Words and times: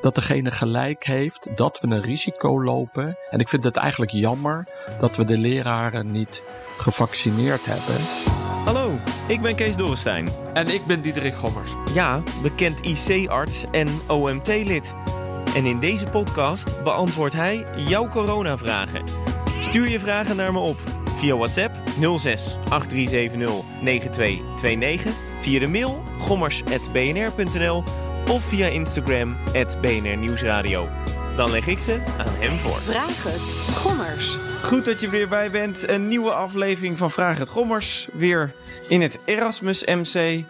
dat 0.00 0.14
degene 0.14 0.50
gelijk 0.50 1.04
heeft 1.04 1.56
dat 1.56 1.80
we 1.80 1.88
een 1.88 2.02
risico 2.02 2.62
lopen. 2.62 3.16
En 3.30 3.38
ik 3.38 3.48
vind 3.48 3.64
het 3.64 3.76
eigenlijk 3.76 4.10
jammer 4.10 4.66
dat 4.98 5.16
we 5.16 5.24
de 5.24 5.38
leraren 5.38 6.10
niet 6.10 6.42
gevaccineerd 6.78 7.66
hebben. 7.66 8.04
Hallo, 8.64 8.90
ik 9.26 9.40
ben 9.40 9.54
Kees 9.54 9.76
Dorrestein. 9.76 10.28
En 10.54 10.68
ik 10.68 10.86
ben 10.86 11.00
Diederik 11.00 11.34
Gommers. 11.34 11.74
Ja, 11.92 12.22
bekend 12.42 12.80
IC-arts 12.80 13.64
en 13.70 13.88
OMT-lid. 14.08 14.94
En 15.54 15.66
in 15.66 15.78
deze 15.78 16.06
podcast 16.06 16.82
beantwoordt 16.82 17.34
hij 17.34 17.64
jouw 17.76 18.08
coronavragen. 18.08 19.02
Stuur 19.60 19.88
je 19.88 20.00
vragen 20.00 20.36
naar 20.36 20.52
me 20.52 20.58
op 20.58 20.80
via 21.14 21.36
WhatsApp 21.36 21.76
06 22.00 22.56
8370 22.68 23.64
9229, 23.82 25.14
via 25.40 25.60
de 25.60 25.66
mail 25.66 26.02
gommers.bnr.nl 26.18 27.84
of 28.28 28.44
via 28.44 28.66
Instagram 28.66 29.36
BNR 29.80 30.16
Nieuwsradio. 30.16 30.88
Dan 31.36 31.50
leg 31.50 31.66
ik 31.66 31.78
ze 31.78 32.00
aan 32.18 32.34
hem 32.38 32.56
voor. 32.56 32.80
Vraag 32.80 33.22
het, 33.22 33.76
Gommers. 33.76 34.36
Goed 34.62 34.84
dat 34.84 35.00
je 35.00 35.08
weer 35.08 35.28
bij 35.28 35.50
bent. 35.50 35.88
Een 35.88 36.08
nieuwe 36.08 36.30
aflevering 36.32 36.98
van 36.98 37.10
Vraag 37.10 37.38
het 37.38 37.48
Gommers. 37.48 38.08
Weer 38.12 38.52
in 38.88 39.00
het 39.00 39.18
Erasmus 39.24 39.84
MC. 39.84 40.44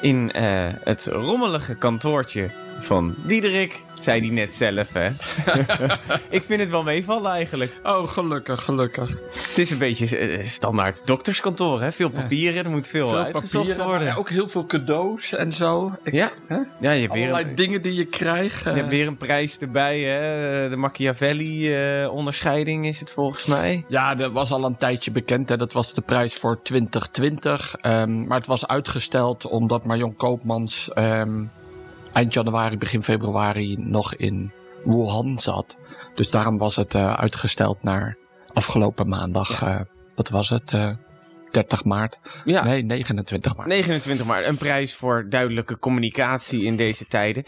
In 0.00 0.30
uh, 0.36 0.42
het 0.84 1.06
rommelige 1.06 1.74
kantoortje 1.74 2.50
van 2.78 3.14
Diederik. 3.26 3.86
Zei 4.00 4.20
die 4.20 4.32
net 4.32 4.54
zelf, 4.54 4.92
hè? 4.92 5.08
ik 6.36 6.42
vind 6.42 6.60
het 6.60 6.70
wel 6.70 6.82
meevallen 6.82 7.32
eigenlijk. 7.32 7.80
Oh, 7.82 8.08
gelukkig, 8.08 8.62
gelukkig. 8.62 9.10
Het 9.48 9.58
is 9.58 9.70
een 9.70 9.78
beetje 9.78 10.38
standaard 10.42 11.06
dokterskantoor, 11.06 11.80
hè? 11.80 11.92
Veel 11.92 12.08
papieren, 12.08 12.64
er 12.64 12.70
moet 12.70 12.88
veel, 12.88 13.08
veel 13.08 13.18
uitgezocht 13.18 13.66
papieren, 13.66 13.86
worden. 13.86 14.16
ook 14.16 14.28
heel 14.28 14.48
veel 14.48 14.66
cadeaus 14.66 15.32
en 15.32 15.52
zo. 15.52 15.92
Ik, 16.02 16.12
ja. 16.12 16.30
Hè? 16.46 16.58
ja, 16.80 16.90
je 16.90 17.00
hebt 17.00 17.12
Allerlei 17.12 17.42
weer 17.42 17.50
een, 17.50 17.54
dingen 17.54 17.82
die 17.82 17.94
je 17.94 18.04
krijgt. 18.04 18.64
Je 18.64 18.70
hebt 18.70 18.88
weer 18.88 19.06
een 19.06 19.16
prijs 19.16 19.58
erbij, 19.58 20.00
hè? 20.00 20.68
De 20.68 20.76
Machiavelli-onderscheiding 20.76 22.82
uh, 22.82 22.88
is 22.88 23.00
het 23.00 23.10
volgens 23.10 23.46
mij. 23.46 23.84
Ja, 23.88 24.14
dat 24.14 24.32
was 24.32 24.50
al 24.50 24.64
een 24.64 24.76
tijdje 24.76 25.10
bekend, 25.10 25.48
hè? 25.48 25.56
Dat 25.56 25.72
was 25.72 25.94
de 25.94 26.00
prijs 26.00 26.34
voor 26.34 26.62
2020. 26.62 27.74
Um, 27.82 28.26
maar 28.26 28.38
het 28.38 28.46
was 28.46 28.66
uitgesteld 28.66 29.46
omdat 29.46 29.84
Marion 29.84 30.16
Koopmans... 30.16 30.90
Um, 30.94 31.50
eind 32.18 32.34
januari, 32.34 32.76
begin 32.76 33.02
februari 33.02 33.76
nog 33.76 34.14
in 34.14 34.52
Wuhan 34.82 35.38
zat. 35.38 35.78
Dus 36.14 36.30
daarom 36.30 36.58
was 36.58 36.76
het 36.76 36.94
uh, 36.94 37.14
uitgesteld 37.14 37.82
naar 37.82 38.16
afgelopen 38.52 39.08
maandag. 39.08 39.60
Ja. 39.60 39.78
Uh, 39.78 39.84
wat 40.14 40.28
was 40.28 40.48
het? 40.48 40.72
Uh, 40.72 40.90
30 41.50 41.84
maart? 41.84 42.18
Ja. 42.44 42.64
Nee, 42.64 42.82
29 42.82 43.56
maart. 43.56 43.68
29 43.68 44.26
maart. 44.26 44.46
Een 44.46 44.56
prijs 44.56 44.94
voor 44.94 45.28
duidelijke 45.28 45.78
communicatie 45.78 46.64
in 46.64 46.76
deze 46.76 47.06
tijden. 47.06 47.44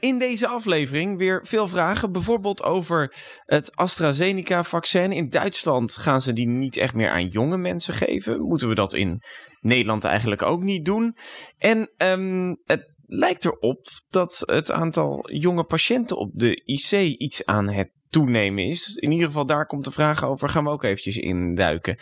In 0.00 0.18
deze 0.18 0.46
aflevering 0.46 1.18
weer 1.18 1.40
veel 1.46 1.68
vragen. 1.68 2.12
Bijvoorbeeld 2.12 2.62
over 2.62 3.14
het 3.44 3.76
AstraZeneca-vaccin. 3.76 5.12
In 5.12 5.28
Duitsland 5.28 5.92
gaan 5.92 6.22
ze 6.22 6.32
die 6.32 6.48
niet 6.48 6.76
echt 6.76 6.94
meer 6.94 7.10
aan 7.10 7.26
jonge 7.26 7.56
mensen 7.56 7.94
geven. 7.94 8.40
Moeten 8.40 8.68
we 8.68 8.74
dat 8.74 8.94
in 8.94 9.22
Nederland 9.60 10.04
eigenlijk 10.04 10.42
ook 10.42 10.62
niet 10.62 10.84
doen? 10.84 11.16
En 11.58 11.90
um, 11.98 12.56
het 12.64 12.88
lijkt 13.12 13.44
erop 13.44 13.86
dat 14.10 14.42
het 14.46 14.70
aantal 14.70 15.30
jonge 15.32 15.64
patiënten 15.64 16.16
op 16.16 16.30
de 16.34 16.62
IC 16.64 16.90
iets 17.18 17.44
aan 17.44 17.68
het 17.68 17.90
toenemen 18.08 18.64
is. 18.64 18.94
In 18.94 19.10
ieder 19.12 19.26
geval 19.26 19.46
daar 19.46 19.66
komt 19.66 19.84
de 19.84 19.90
vraag 19.90 20.24
over. 20.24 20.48
Gaan 20.48 20.64
we 20.64 20.70
ook 20.70 20.84
eventjes 20.84 21.16
induiken. 21.16 21.98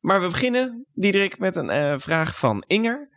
Maar 0.00 0.20
we 0.20 0.26
beginnen, 0.26 0.86
Diederik, 0.94 1.38
met 1.38 1.56
een 1.56 1.70
uh, 1.70 1.94
vraag 1.98 2.38
van 2.38 2.64
Inger. 2.66 3.08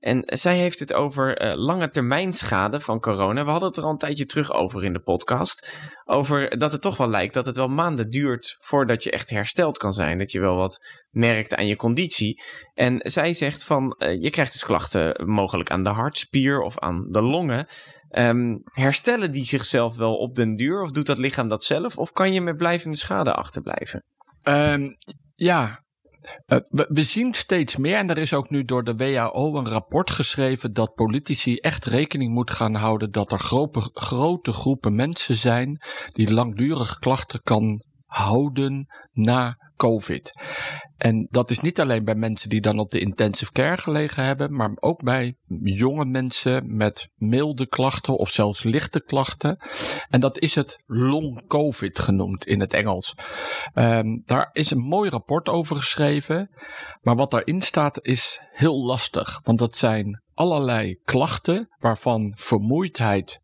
En 0.00 0.22
zij 0.26 0.56
heeft 0.56 0.78
het 0.78 0.92
over 0.92 1.42
uh, 1.42 1.54
lange 1.56 1.90
termijn 1.90 2.32
schade 2.32 2.80
van 2.80 3.00
corona. 3.00 3.44
We 3.44 3.50
hadden 3.50 3.68
het 3.68 3.78
er 3.78 3.84
al 3.84 3.90
een 3.90 3.98
tijdje 3.98 4.26
terug 4.26 4.52
over 4.52 4.84
in 4.84 4.92
de 4.92 5.00
podcast. 5.00 5.68
Over 6.04 6.58
dat 6.58 6.72
het 6.72 6.80
toch 6.80 6.96
wel 6.96 7.08
lijkt 7.08 7.34
dat 7.34 7.46
het 7.46 7.56
wel 7.56 7.68
maanden 7.68 8.10
duurt 8.10 8.56
voordat 8.60 9.02
je 9.02 9.10
echt 9.10 9.30
hersteld 9.30 9.78
kan 9.78 9.92
zijn. 9.92 10.18
Dat 10.18 10.32
je 10.32 10.40
wel 10.40 10.56
wat 10.56 10.86
merkt 11.10 11.54
aan 11.54 11.66
je 11.66 11.76
conditie. 11.76 12.42
En 12.74 13.00
zij 13.02 13.34
zegt 13.34 13.64
van 13.64 13.96
uh, 13.98 14.22
je 14.22 14.30
krijgt 14.30 14.52
dus 14.52 14.64
klachten 14.64 15.28
mogelijk 15.30 15.70
aan 15.70 15.82
de 15.82 15.90
hartspier 15.90 16.60
of 16.60 16.78
aan 16.78 17.06
de 17.10 17.22
longen. 17.22 17.66
Um, 18.10 18.60
herstellen 18.64 19.32
die 19.32 19.44
zichzelf 19.44 19.96
wel 19.96 20.16
op 20.16 20.34
den 20.34 20.54
duur? 20.54 20.82
Of 20.82 20.90
doet 20.90 21.06
dat 21.06 21.18
lichaam 21.18 21.48
dat 21.48 21.64
zelf? 21.64 21.98
Of 21.98 22.12
kan 22.12 22.32
je 22.32 22.40
met 22.40 22.56
blijvende 22.56 22.96
schade 22.96 23.32
achterblijven? 23.32 24.04
Um, 24.42 24.94
ja, 25.34 25.84
we, 26.46 26.86
we, 26.88 27.02
zien 27.02 27.34
steeds 27.34 27.76
meer, 27.76 27.96
en 27.96 28.10
er 28.10 28.18
is 28.18 28.34
ook 28.34 28.50
nu 28.50 28.64
door 28.64 28.84
de 28.84 28.96
WHO 28.96 29.56
een 29.56 29.68
rapport 29.68 30.10
geschreven 30.10 30.72
dat 30.72 30.94
politici 30.94 31.56
echt 31.56 31.84
rekening 31.84 32.32
moeten 32.32 32.54
gaan 32.54 32.74
houden 32.74 33.12
dat 33.12 33.32
er 33.32 33.38
grote, 33.38 33.90
grote 33.92 34.52
groepen 34.52 34.94
mensen 34.94 35.34
zijn 35.34 35.82
die 36.12 36.32
langdurig 36.32 36.98
klachten 36.98 37.42
kan 37.42 37.82
houden 38.06 38.86
na 39.12 39.70
COVID. 39.76 40.32
En 41.00 41.26
dat 41.30 41.50
is 41.50 41.60
niet 41.60 41.80
alleen 41.80 42.04
bij 42.04 42.14
mensen 42.14 42.48
die 42.48 42.60
dan 42.60 42.78
op 42.78 42.90
de 42.90 43.00
intensive 43.00 43.52
care 43.52 43.76
gelegen 43.76 44.24
hebben, 44.24 44.56
maar 44.56 44.70
ook 44.74 45.02
bij 45.02 45.36
jonge 45.62 46.04
mensen 46.04 46.76
met 46.76 47.08
milde 47.14 47.66
klachten 47.66 48.16
of 48.16 48.30
zelfs 48.30 48.62
lichte 48.62 49.02
klachten. 49.02 49.58
En 50.08 50.20
dat 50.20 50.38
is 50.38 50.54
het 50.54 50.82
long 50.86 51.46
COVID 51.46 51.98
genoemd 51.98 52.46
in 52.46 52.60
het 52.60 52.72
Engels. 52.72 53.14
Um, 53.74 54.22
daar 54.24 54.50
is 54.52 54.70
een 54.70 54.82
mooi 54.82 55.10
rapport 55.10 55.48
over 55.48 55.76
geschreven, 55.76 56.50
maar 57.00 57.16
wat 57.16 57.30
daarin 57.30 57.60
staat 57.60 58.04
is 58.06 58.40
heel 58.50 58.84
lastig, 58.84 59.40
want 59.42 59.58
dat 59.58 59.76
zijn 59.76 60.22
allerlei 60.34 61.00
klachten 61.04 61.68
waarvan 61.78 62.32
vermoeidheid 62.36 63.40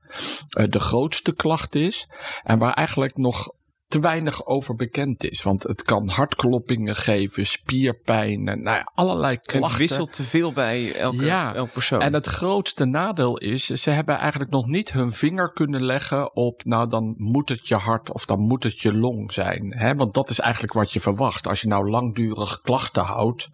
uh, 0.59 0.67
de 0.69 0.81
grootste 0.81 1.35
klacht 1.35 1.75
is 1.75 2.09
en 2.43 2.59
waar 2.59 2.73
eigenlijk 2.73 3.17
nog 3.17 3.49
te 3.89 4.01
weinig 4.01 4.47
over 4.47 4.75
bekend 4.75 5.25
is. 5.25 5.43
Want 5.43 5.63
het 5.63 5.83
kan 5.83 6.09
hartkloppingen 6.09 6.97
geven, 6.97 7.47
spierpijn, 7.47 8.49
en, 8.49 8.63
nou 8.63 8.77
ja, 8.77 8.91
allerlei 8.95 9.39
klachten. 9.41 9.71
Het 9.71 9.79
wisselt 9.79 10.13
te 10.13 10.23
veel 10.23 10.53
bij 10.53 10.95
elke, 10.95 11.25
ja, 11.25 11.55
elke 11.55 11.73
persoon. 11.73 12.01
En 12.01 12.13
het 12.13 12.27
grootste 12.27 12.85
nadeel 12.85 13.39
is, 13.39 13.65
ze 13.65 13.91
hebben 13.91 14.19
eigenlijk 14.19 14.51
nog 14.51 14.67
niet 14.67 14.93
hun 14.93 15.13
vinger 15.13 15.53
kunnen 15.53 15.85
leggen 15.85 16.37
op, 16.37 16.65
nou 16.65 16.89
dan 16.89 17.15
moet 17.17 17.49
het 17.49 17.69
je 17.69 17.75
hart 17.75 18.13
of 18.13 18.25
dan 18.25 18.41
moet 18.41 18.63
het 18.63 18.81
je 18.81 18.95
long 18.95 19.33
zijn. 19.33 19.75
Hè? 19.77 19.95
Want 19.95 20.15
dat 20.15 20.31
is 20.31 20.39
eigenlijk 20.39 20.73
wat 20.73 20.93
je 20.93 21.01
verwacht. 21.01 21.47
Als 21.47 21.61
je 21.61 21.69
nou 21.69 21.91
langdurig 21.91 22.61
klachten 22.61 23.05
houdt, 23.05 23.49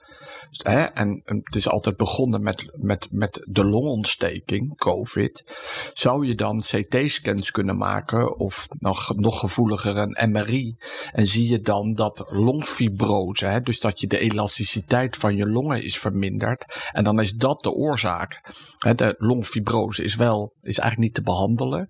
hè, 0.62 0.82
en 0.82 1.22
het 1.24 1.54
is 1.54 1.68
altijd 1.68 1.96
begonnen 1.96 2.42
met, 2.42 2.70
met, 2.72 3.06
met 3.10 3.42
de 3.44 3.64
longontsteking, 3.64 4.76
COVID, 4.76 5.44
zou 5.92 6.26
je 6.26 6.34
dan 6.34 6.60
CT-scans 6.60 7.50
kunnen 7.50 7.76
maken 7.76 8.38
of 8.38 8.68
nog, 8.78 9.14
nog 9.16 9.38
gevoeliger 9.38 9.96
een 9.96 10.14
MRI. 10.30 10.76
En 11.12 11.26
zie 11.26 11.48
je 11.48 11.60
dan 11.60 11.94
dat 11.94 12.24
longfibrose, 12.28 13.46
hè, 13.46 13.60
dus 13.60 13.80
dat 13.80 14.00
je 14.00 14.06
de 14.06 14.18
elasticiteit 14.18 15.16
van 15.16 15.36
je 15.36 15.46
longen 15.46 15.82
is 15.82 15.98
verminderd. 15.98 16.64
En 16.92 17.04
dan 17.04 17.20
is 17.20 17.32
dat 17.32 17.62
de 17.62 17.72
oorzaak. 17.72 18.54
Hè, 18.78 18.94
de 18.94 19.14
longfibrose 19.18 20.04
is 20.04 20.14
wel, 20.14 20.52
is 20.60 20.78
eigenlijk 20.78 20.98
niet 20.98 21.14
te 21.14 21.22
behandelen. 21.22 21.88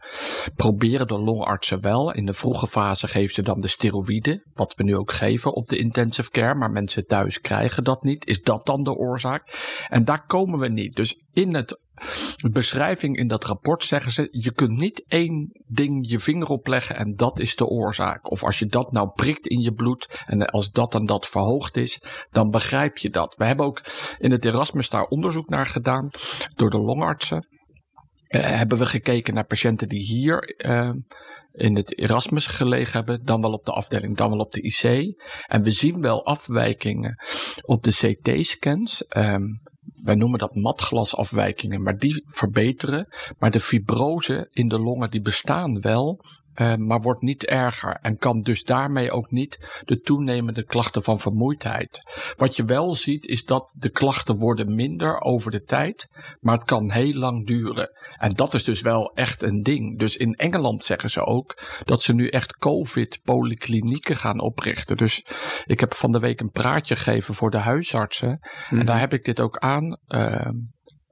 Proberen 0.56 1.06
de 1.06 1.19
longartsen 1.19 1.81
wel. 1.81 2.12
In 2.12 2.26
de 2.26 2.32
vroege 2.32 2.66
fase 2.66 3.09
geven 3.09 3.34
ze 3.34 3.42
dan 3.42 3.60
de 3.60 3.69
steroïden, 3.69 4.42
wat 4.54 4.75
we 4.75 4.82
nu 4.82 4.97
ook 4.97 5.12
geven 5.12 5.54
op 5.54 5.69
de 5.69 5.76
intensive 5.76 6.31
care. 6.31 6.54
Maar 6.54 6.71
mensen 6.71 7.06
thuis 7.06 7.41
krijgen 7.41 7.84
dat 7.84 8.03
niet. 8.03 8.27
Is 8.27 8.42
dat 8.42 8.66
dan 8.66 8.83
de 8.83 8.95
oorzaak? 8.95 9.41
En 9.89 10.04
daar 10.04 10.27
komen 10.27 10.59
we 10.59 10.68
niet. 10.68 10.95
Dus 10.95 11.24
in 11.33 11.54
het 11.54 11.80
beschrijving 12.53 13.16
in 13.16 13.28
dat 13.28 13.45
rapport 13.45 13.84
zeggen 13.84 14.13
ze: 14.13 14.28
je 14.31 14.53
kunt 14.53 14.78
niet 14.78 15.04
één 15.09 15.60
ding 15.66 16.10
je 16.10 16.19
vinger 16.19 16.49
opleggen 16.49 16.97
en 16.97 17.15
dat 17.16 17.39
is 17.39 17.57
de 17.57 17.66
oorzaak. 17.66 18.31
Of 18.31 18.45
als 18.45 18.59
je 18.59 18.66
dat 18.66 18.93
nou 18.93 19.10
prikt 19.10 19.47
in 19.47 19.60
je 19.60 19.72
bloed 19.72 20.22
en 20.25 20.47
als 20.47 20.71
dat 20.71 20.95
en 20.95 21.07
dat 21.07 21.27
verhoogd 21.27 21.77
is, 21.77 22.03
dan 22.31 22.51
begrijp 22.51 22.99
je 22.99 23.10
dat. 23.10 23.34
We 23.37 23.45
hebben 23.45 23.66
ook 23.66 23.83
in 24.19 24.31
het 24.31 24.45
Erasmus 24.45 24.91
daar 24.91 25.04
onderzoek 25.04 25.49
naar 25.49 25.66
gedaan 25.66 26.09
door 26.54 26.71
de 26.71 26.78
longartsen. 26.78 27.47
Uh, 28.28 28.41
hebben 28.41 28.78
we 28.78 28.87
gekeken 28.87 29.34
naar 29.34 29.45
patiënten 29.45 29.89
die 29.89 30.03
hier 30.03 30.54
uh, 30.66 30.91
in 31.53 31.77
het 31.77 31.99
Erasmus 31.99 32.47
gelegen 32.47 32.93
hebben, 32.93 33.25
dan 33.25 33.41
wel 33.41 33.53
op 33.53 33.65
de 33.65 33.72
afdeling, 33.72 34.16
dan 34.16 34.31
wel 34.31 34.39
op 34.39 34.53
de 34.53 34.63
IC. 34.63 35.15
En 35.47 35.63
we 35.63 35.71
zien 35.71 36.03
wel 36.03 36.27
afwijkingen 36.27 37.16
op 37.63 37.83
de 37.83 37.91
CT-scans. 37.91 39.04
Um, 39.16 39.60
wij 40.03 40.15
noemen 40.15 40.39
dat 40.39 40.54
matglasafwijkingen, 40.54 41.83
maar 41.83 41.98
die 41.98 42.24
verbeteren. 42.27 43.09
Maar 43.39 43.50
de 43.50 43.60
fibrose 43.60 44.48
in 44.50 44.68
de 44.68 44.78
longen 44.78 45.10
die 45.10 45.22
bestaan 45.22 45.80
wel. 45.80 46.24
Uh, 46.54 46.75
maar 46.75 47.01
wordt 47.01 47.22
niet 47.22 47.47
erger 47.47 47.99
en 48.03 48.16
kan 48.16 48.43
dus 48.43 48.65
daarmee 48.65 49.10
ook 49.10 49.31
niet 49.31 49.83
de 49.84 50.01
toenemende 50.01 50.65
klachten 50.65 51.03
van 51.03 51.21
vermoeidheid. 51.21 52.03
Wat 52.37 52.57
je 52.57 52.65
wel 52.65 52.95
ziet 52.95 53.27
is 53.27 53.45
dat 53.45 53.75
de 53.78 53.91
klachten 53.91 54.37
worden 54.37 54.75
minder 54.75 55.21
over 55.21 55.51
de 55.51 55.63
tijd, 55.63 56.09
maar 56.41 56.54
het 56.54 56.65
kan 56.65 56.91
heel 56.91 57.15
lang 57.15 57.47
duren. 57.47 57.91
En 58.19 58.31
dat 58.31 58.54
is 58.54 58.65
dus 58.65 58.81
wel 58.81 59.13
echt 59.15 59.43
een 59.43 59.60
ding. 59.60 59.99
Dus 59.99 60.16
in 60.16 60.34
Engeland 60.34 60.84
zeggen 60.84 61.10
ze 61.10 61.25
ook 61.25 61.63
dat 61.84 62.03
ze 62.03 62.15
nu 62.15 62.28
echt 62.28 62.57
COVID-polyklinieken 62.57 64.16
gaan 64.16 64.41
oprichten. 64.41 64.97
Dus 64.97 65.27
ik 65.65 65.81
heb 65.81 65.95
van 65.95 66.13
de 66.13 66.19
week 66.19 66.41
een 66.41 66.51
praatje 66.51 66.97
gegeven 66.97 67.34
voor 67.34 67.51
de 67.51 67.59
huisartsen. 67.59 68.28
Mm 68.28 68.41
En 68.71 68.77
mhm. 68.77 68.87
daar 68.87 69.01
heb 69.01 69.13
ik 69.13 69.25
dit 69.25 69.41
ook 69.41 69.59
aan. 69.59 69.99
Uh, 70.09 70.49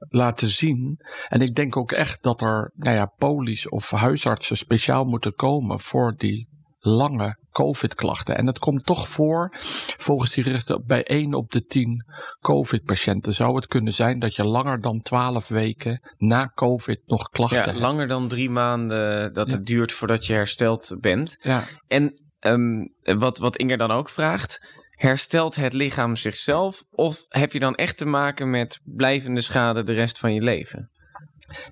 laten 0.09 0.47
zien. 0.47 0.99
En 1.27 1.41
ik 1.41 1.55
denk 1.55 1.77
ook 1.77 1.91
echt 1.91 2.23
dat 2.23 2.41
er 2.41 2.71
nou 2.75 2.95
ja, 2.95 3.05
polies 3.05 3.69
of 3.69 3.91
huisartsen 3.91 4.57
speciaal 4.57 5.03
moeten 5.03 5.35
komen 5.35 5.79
voor 5.79 6.13
die 6.17 6.49
lange 6.79 7.37
COVID-klachten. 7.51 8.37
En 8.37 8.47
het 8.47 8.59
komt 8.59 8.85
toch 8.85 9.07
voor, 9.07 9.49
volgens 9.97 10.33
die 10.33 10.43
richten, 10.43 10.83
bij 10.85 11.03
1 11.03 11.33
op 11.33 11.51
de 11.51 11.65
10 11.65 12.05
COVID-patiënten 12.39 13.33
zou 13.33 13.55
het 13.55 13.67
kunnen 13.67 13.93
zijn 13.93 14.19
dat 14.19 14.35
je 14.35 14.45
langer 14.45 14.81
dan 14.81 15.01
12 15.01 15.47
weken 15.47 16.01
na 16.17 16.51
COVID 16.55 17.01
nog 17.05 17.29
klachten 17.29 17.57
ja, 17.57 17.65
hebt. 17.65 17.79
Langer 17.79 18.07
dan 18.07 18.27
drie 18.27 18.49
maanden 18.49 19.33
dat 19.33 19.51
het 19.51 19.65
duurt 19.65 19.91
voordat 19.93 20.25
je 20.25 20.33
hersteld 20.33 20.95
bent. 20.99 21.37
Ja. 21.41 21.63
En 21.87 22.21
um, 22.39 22.93
wat, 23.01 23.37
wat 23.37 23.57
Inger 23.57 23.77
dan 23.77 23.91
ook 23.91 24.09
vraagt, 24.09 24.80
herstelt 25.01 25.55
het 25.55 25.73
lichaam 25.73 26.15
zichzelf? 26.15 26.83
Of 26.91 27.25
heb 27.29 27.51
je 27.51 27.59
dan 27.59 27.75
echt 27.75 27.97
te 27.97 28.05
maken 28.05 28.49
met 28.49 28.81
blijvende 28.83 29.41
schade 29.41 29.83
de 29.83 29.93
rest 29.93 30.19
van 30.19 30.33
je 30.33 30.41
leven? 30.41 30.90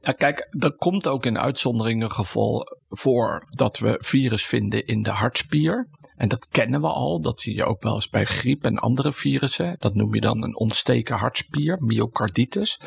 Nou, 0.01 0.17
kijk, 0.17 0.47
er 0.59 0.75
komt 0.75 1.07
ook 1.07 1.25
in 1.25 1.39
uitzonderingen 1.39 2.11
geval 2.11 2.77
voor 2.89 3.47
dat 3.49 3.77
we 3.77 3.97
virus 3.99 4.45
vinden 4.45 4.85
in 4.85 5.03
de 5.03 5.09
hartspier. 5.09 5.87
En 6.15 6.27
dat 6.27 6.47
kennen 6.47 6.81
we 6.81 6.87
al. 6.87 7.21
Dat 7.21 7.41
zie 7.41 7.55
je 7.55 7.65
ook 7.65 7.83
wel 7.83 7.95
eens 7.95 8.09
bij 8.09 8.25
griep 8.25 8.63
en 8.63 8.77
andere 8.77 9.11
virussen. 9.11 9.75
Dat 9.79 9.93
noem 9.93 10.13
je 10.13 10.21
dan 10.21 10.43
een 10.43 10.57
ontsteken 10.57 11.15
hartspier, 11.15 11.77
myocarditis. 11.79 12.79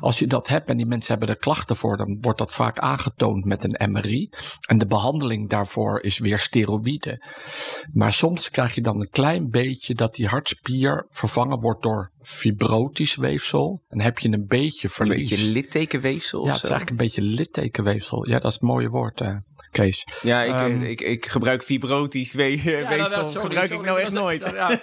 Als 0.00 0.18
je 0.18 0.26
dat 0.26 0.48
hebt 0.48 0.68
en 0.68 0.76
die 0.76 0.86
mensen 0.86 1.10
hebben 1.10 1.28
er 1.28 1.40
klachten 1.40 1.76
voor, 1.76 1.96
dan 1.96 2.18
wordt 2.20 2.38
dat 2.38 2.52
vaak 2.52 2.78
aangetoond 2.78 3.44
met 3.44 3.64
een 3.64 3.92
MRI. 3.92 4.30
En 4.68 4.78
de 4.78 4.86
behandeling 4.86 5.50
daarvoor 5.50 6.02
is 6.02 6.18
weer 6.18 6.38
steroïden. 6.38 7.22
Maar 7.92 8.12
soms 8.12 8.50
krijg 8.50 8.74
je 8.74 8.82
dan 8.82 9.00
een 9.00 9.10
klein 9.10 9.50
beetje 9.50 9.94
dat 9.94 10.14
die 10.14 10.26
hartspier 10.26 11.06
vervangen 11.08 11.60
wordt 11.60 11.82
door 11.82 12.12
fibrotisch 12.20 13.16
weefsel. 13.16 13.82
En 13.88 14.00
heb 14.00 14.18
je 14.18 14.28
een 14.28 14.46
beetje 14.46 14.88
verlies. 14.88 15.30
Een 15.30 15.36
beetje 15.36 15.52
littekenweefsel? 15.52 16.13
Ja, 16.22 16.52
het 16.52 16.62
is 16.62 16.70
eigenlijk 16.70 16.90
een 16.90 16.96
beetje 16.96 17.22
littekenweefsel. 17.22 18.28
Ja, 18.28 18.38
dat 18.38 18.50
is 18.50 18.52
het 18.52 18.62
mooie 18.62 18.88
woord. 18.88 19.20
Uh, 19.20 19.36
Kees. 19.70 20.06
Ja, 20.22 20.42
ik, 20.42 20.70
um, 20.70 20.82
ik, 20.82 21.00
ik, 21.00 21.26
gebruik 21.26 21.62
fibrotisch 21.62 22.32
we 22.32 22.62
ja, 22.64 22.88
weefsel. 22.88 23.22
Nou, 23.22 23.38
gebruik 23.38 23.70
ik 23.70 23.82
nou 23.82 24.00
echt 24.00 24.12
nooit. 24.12 24.42
Ja, 24.54 24.80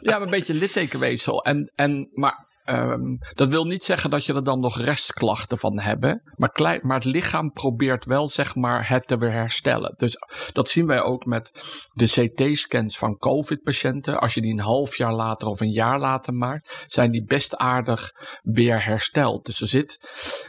ja, 0.00 0.20
een 0.20 0.30
beetje 0.30 0.54
littekenweefsel. 0.54 1.44
En, 1.44 1.72
en, 1.74 2.08
maar 2.12 2.47
Um, 2.70 3.18
dat 3.34 3.48
wil 3.48 3.64
niet 3.64 3.84
zeggen 3.84 4.10
dat 4.10 4.24
je 4.24 4.34
er 4.34 4.44
dan 4.44 4.60
nog 4.60 4.80
restklachten 4.80 5.58
van 5.58 5.80
hebt. 5.80 6.18
Maar, 6.34 6.78
maar 6.82 6.96
het 6.96 7.04
lichaam 7.04 7.52
probeert 7.52 8.04
wel 8.04 8.28
zeg 8.28 8.54
maar 8.54 8.88
het 8.88 9.06
te 9.06 9.18
weer 9.18 9.32
herstellen. 9.32 9.94
Dus 9.96 10.16
dat 10.52 10.68
zien 10.68 10.86
wij 10.86 11.02
ook 11.02 11.24
met 11.24 11.52
de 11.92 12.06
CT-scans 12.06 12.98
van 12.98 13.18
COVID-patiënten. 13.18 14.20
Als 14.20 14.34
je 14.34 14.40
die 14.40 14.52
een 14.52 14.60
half 14.60 14.96
jaar 14.96 15.14
later 15.14 15.48
of 15.48 15.60
een 15.60 15.70
jaar 15.70 15.98
later 15.98 16.34
maakt, 16.34 16.84
zijn 16.86 17.10
die 17.10 17.24
best 17.24 17.56
aardig 17.56 18.12
weer 18.42 18.84
hersteld. 18.84 19.46
Dus 19.46 19.60
er 19.60 19.68
zit 19.68 20.00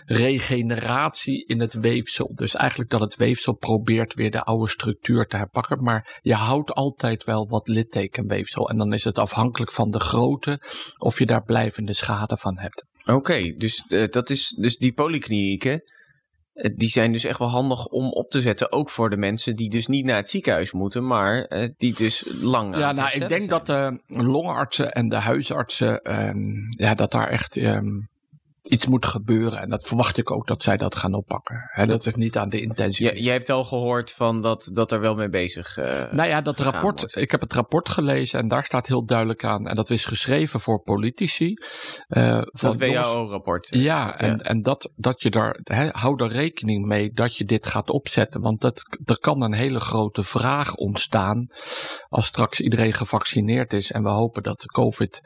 regeneratie 0.05 1.45
in 1.45 1.59
het 1.59 1.73
weefsel. 1.73 2.35
Dus 2.35 2.55
eigenlijk 2.55 2.89
dat 2.89 3.01
het 3.01 3.15
weefsel 3.15 3.53
probeert 3.53 4.13
weer 4.13 4.31
de 4.31 4.43
oude 4.43 4.69
structuur 4.69 5.27
te 5.27 5.37
herpakken. 5.37 5.83
Maar 5.83 6.19
je 6.21 6.35
houdt 6.35 6.73
altijd 6.73 7.23
wel 7.23 7.47
wat 7.47 7.67
littekenweefsel. 7.67 8.69
En 8.69 8.77
dan 8.77 8.93
is 8.93 9.03
het 9.03 9.17
afhankelijk 9.17 9.71
van 9.71 9.89
de 9.89 9.99
grootte 9.99 10.61
of 10.97 11.19
je 11.19 11.25
daar 11.25 11.43
blijvende 11.43 11.93
schade 11.93 12.07
van 12.37 12.57
hebt. 12.57 12.85
Oké, 13.05 13.53
dus 13.57 13.83
uh, 13.87 14.07
dat 14.07 14.29
is 14.29 14.55
dus 14.59 14.77
die 14.77 14.93
polyklinieken. 14.93 15.83
Uh, 16.53 16.75
die 16.75 16.89
zijn 16.89 17.11
dus 17.11 17.23
echt 17.23 17.39
wel 17.39 17.49
handig 17.49 17.85
om 17.85 18.11
op 18.11 18.29
te 18.29 18.41
zetten. 18.41 18.71
Ook 18.71 18.89
voor 18.89 19.09
de 19.09 19.17
mensen 19.17 19.55
die 19.55 19.69
dus 19.69 19.87
niet 19.87 20.05
naar 20.05 20.15
het 20.15 20.29
ziekenhuis 20.29 20.71
moeten, 20.71 21.07
maar 21.07 21.45
uh, 21.49 21.67
die 21.77 21.93
dus 21.93 22.29
lang. 22.41 22.77
Ja, 22.77 22.91
nou, 22.91 23.09
ik 23.13 23.19
denk 23.19 23.31
zijn. 23.31 23.47
dat 23.47 23.65
de 23.65 24.01
longartsen 24.07 24.91
en 24.91 25.09
de 25.09 25.15
huisartsen. 25.15 26.01
Ehm, 26.01 26.39
ja, 26.69 26.95
dat 26.95 27.11
daar 27.11 27.27
echt. 27.27 27.55
Um, 27.55 28.09
iets 28.63 28.85
moet 28.85 29.05
gebeuren. 29.05 29.59
En 29.59 29.69
dat 29.69 29.87
verwacht 29.87 30.17
ik 30.17 30.31
ook 30.31 30.47
dat 30.47 30.63
zij 30.63 30.77
dat 30.77 30.95
gaan 30.95 31.13
oppakken. 31.13 31.69
He, 31.71 31.85
dat 31.85 32.05
is 32.05 32.15
niet 32.15 32.37
aan 32.37 32.49
de 32.49 32.61
intentie. 32.61 33.05
Ja, 33.05 33.13
jij 33.13 33.33
hebt 33.33 33.49
al 33.49 33.63
gehoord 33.63 34.11
van 34.11 34.41
dat, 34.41 34.69
dat 34.73 34.91
er 34.91 34.99
wel 34.99 35.15
mee 35.15 35.29
bezig 35.29 35.77
uh, 35.77 36.11
Nou 36.11 36.29
ja, 36.29 36.41
dat 36.41 36.59
rapport. 36.59 36.99
Wordt. 36.99 37.15
Ik 37.15 37.31
heb 37.31 37.41
het 37.41 37.53
rapport 37.53 37.89
gelezen 37.89 38.39
en 38.39 38.47
daar 38.47 38.63
staat 38.63 38.87
heel 38.87 39.05
duidelijk 39.05 39.45
aan. 39.45 39.67
En 39.67 39.75
dat 39.75 39.89
is 39.89 40.05
geschreven 40.05 40.59
voor 40.59 40.81
politici. 40.81 41.53
Uh, 42.09 42.41
dat 42.51 42.77
WHO-rapport. 42.77 43.67
Ja, 43.69 44.17
en, 44.17 44.41
en 44.41 44.61
dat, 44.61 44.91
dat 44.95 45.21
je 45.21 45.29
daar. 45.29 45.59
He, 45.63 45.89
hou 45.91 46.23
er 46.23 46.31
rekening 46.31 46.85
mee 46.85 47.11
dat 47.13 47.37
je 47.37 47.45
dit 47.45 47.65
gaat 47.65 47.89
opzetten. 47.89 48.41
Want 48.41 48.61
dat, 48.61 48.97
er 49.05 49.19
kan 49.19 49.41
een 49.41 49.55
hele 49.55 49.79
grote 49.79 50.23
vraag 50.23 50.75
ontstaan. 50.75 51.47
Als 52.09 52.25
straks 52.25 52.59
iedereen 52.59 52.93
gevaccineerd 52.93 53.73
is. 53.73 53.91
En 53.91 54.03
we 54.03 54.09
hopen 54.09 54.43
dat 54.43 54.61
de 54.61 54.67
COVID 54.67 55.21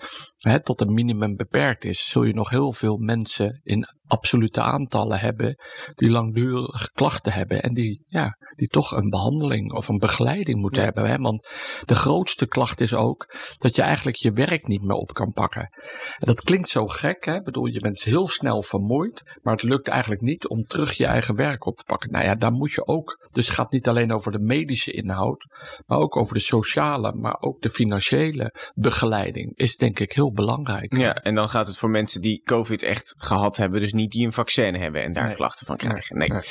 he, 0.52 0.62
tot 0.62 0.82
een 0.82 0.94
minimum 0.94 1.36
beperkt 1.36 1.86
is. 1.86 2.10
Zul 2.10 2.24
je 2.24 2.34
nog 2.34 2.50
heel 2.50 2.74
veel 2.74 2.98
mensen 2.98 3.60
in 3.64 3.86
absolute 4.14 4.62
aantallen 4.62 5.20
hebben 5.20 5.58
die 5.96 6.10
langdurige 6.10 6.90
klachten 6.94 7.34
hebben 7.34 7.64
en 7.64 7.74
die, 7.74 8.04
ja, 8.08 8.38
die 8.56 8.68
toch 8.68 8.92
een 8.92 9.10
behandeling 9.10 9.74
of 9.74 9.88
een 9.88 9.98
begeleiding 9.98 10.62
moeten 10.62 10.80
ja. 10.80 10.86
hebben. 10.86 11.10
Hè? 11.10 11.18
Want 11.18 11.50
de 11.86 11.96
grootste 11.96 12.48
klacht 12.48 12.82
is 12.82 12.94
ook 12.94 13.36
dat 13.58 13.76
je 13.76 13.82
eigenlijk 13.82 14.16
je 14.16 14.32
werk 14.32 14.68
niet 14.68 14.82
meer 14.82 14.96
op 14.96 15.14
kan 15.14 15.32
pakken. 15.32 15.70
En 16.18 16.26
dat 16.26 16.44
klinkt 16.44 16.70
zo 16.70 16.88
gek, 16.88 17.26
hè? 17.26 17.36
Ik 17.36 17.44
bedoel, 17.44 17.66
je 17.66 17.80
bent 17.80 18.04
heel 18.04 18.28
snel 18.30 18.62
vermoeid, 18.62 19.38
maar 19.42 19.54
het 19.54 19.64
lukt 19.64 19.88
eigenlijk 19.88 20.22
niet 20.22 20.48
om 20.48 20.64
terug 20.64 20.94
je 20.94 21.06
eigen 21.06 21.36
werk 21.36 21.66
op 21.66 21.76
te 21.76 21.84
pakken. 21.84 22.12
Nou 22.12 22.26
ja, 22.26 22.36
daar 22.36 22.52
moet 22.52 22.72
je 22.72 22.88
ook, 22.88 23.28
dus 23.32 23.46
het 23.46 23.56
gaat 23.56 23.72
niet 23.72 23.88
alleen 23.88 24.14
over 24.14 24.32
de 24.32 24.40
medische 24.40 24.92
inhoud, 24.92 25.46
maar 25.86 25.98
ook 25.98 26.18
over 26.18 26.34
de 26.34 26.40
sociale, 26.40 27.14
maar 27.14 27.38
ook 27.40 27.62
de 27.62 27.70
financiële 27.70 28.54
begeleiding 28.74 29.52
is 29.56 29.78
denk 29.78 30.00
ik 30.00 30.12
heel 30.12 30.32
belangrijk. 30.32 30.98
Ja, 30.98 31.14
en 31.14 31.36
dan 31.36 31.50
gaat 31.50 31.68
het 31.68 31.78
voor 31.78 31.90
mensen 31.90 32.22
die 32.22 32.42
COVID 32.44 32.84
echt 32.84 33.16
gehad 33.18 33.58
hebben, 33.58 33.80
dus 33.80 33.94
niet 33.94 34.03
die 34.08 34.26
een 34.26 34.34
vaccin 34.34 34.76
hebben 34.76 35.04
en 35.04 35.14
daar 35.14 35.26
nee. 35.26 35.36
klachten 35.36 35.66
van 35.66 35.78
krijgen. 35.78 36.18
Nee. 36.18 36.30
nee. 36.30 36.42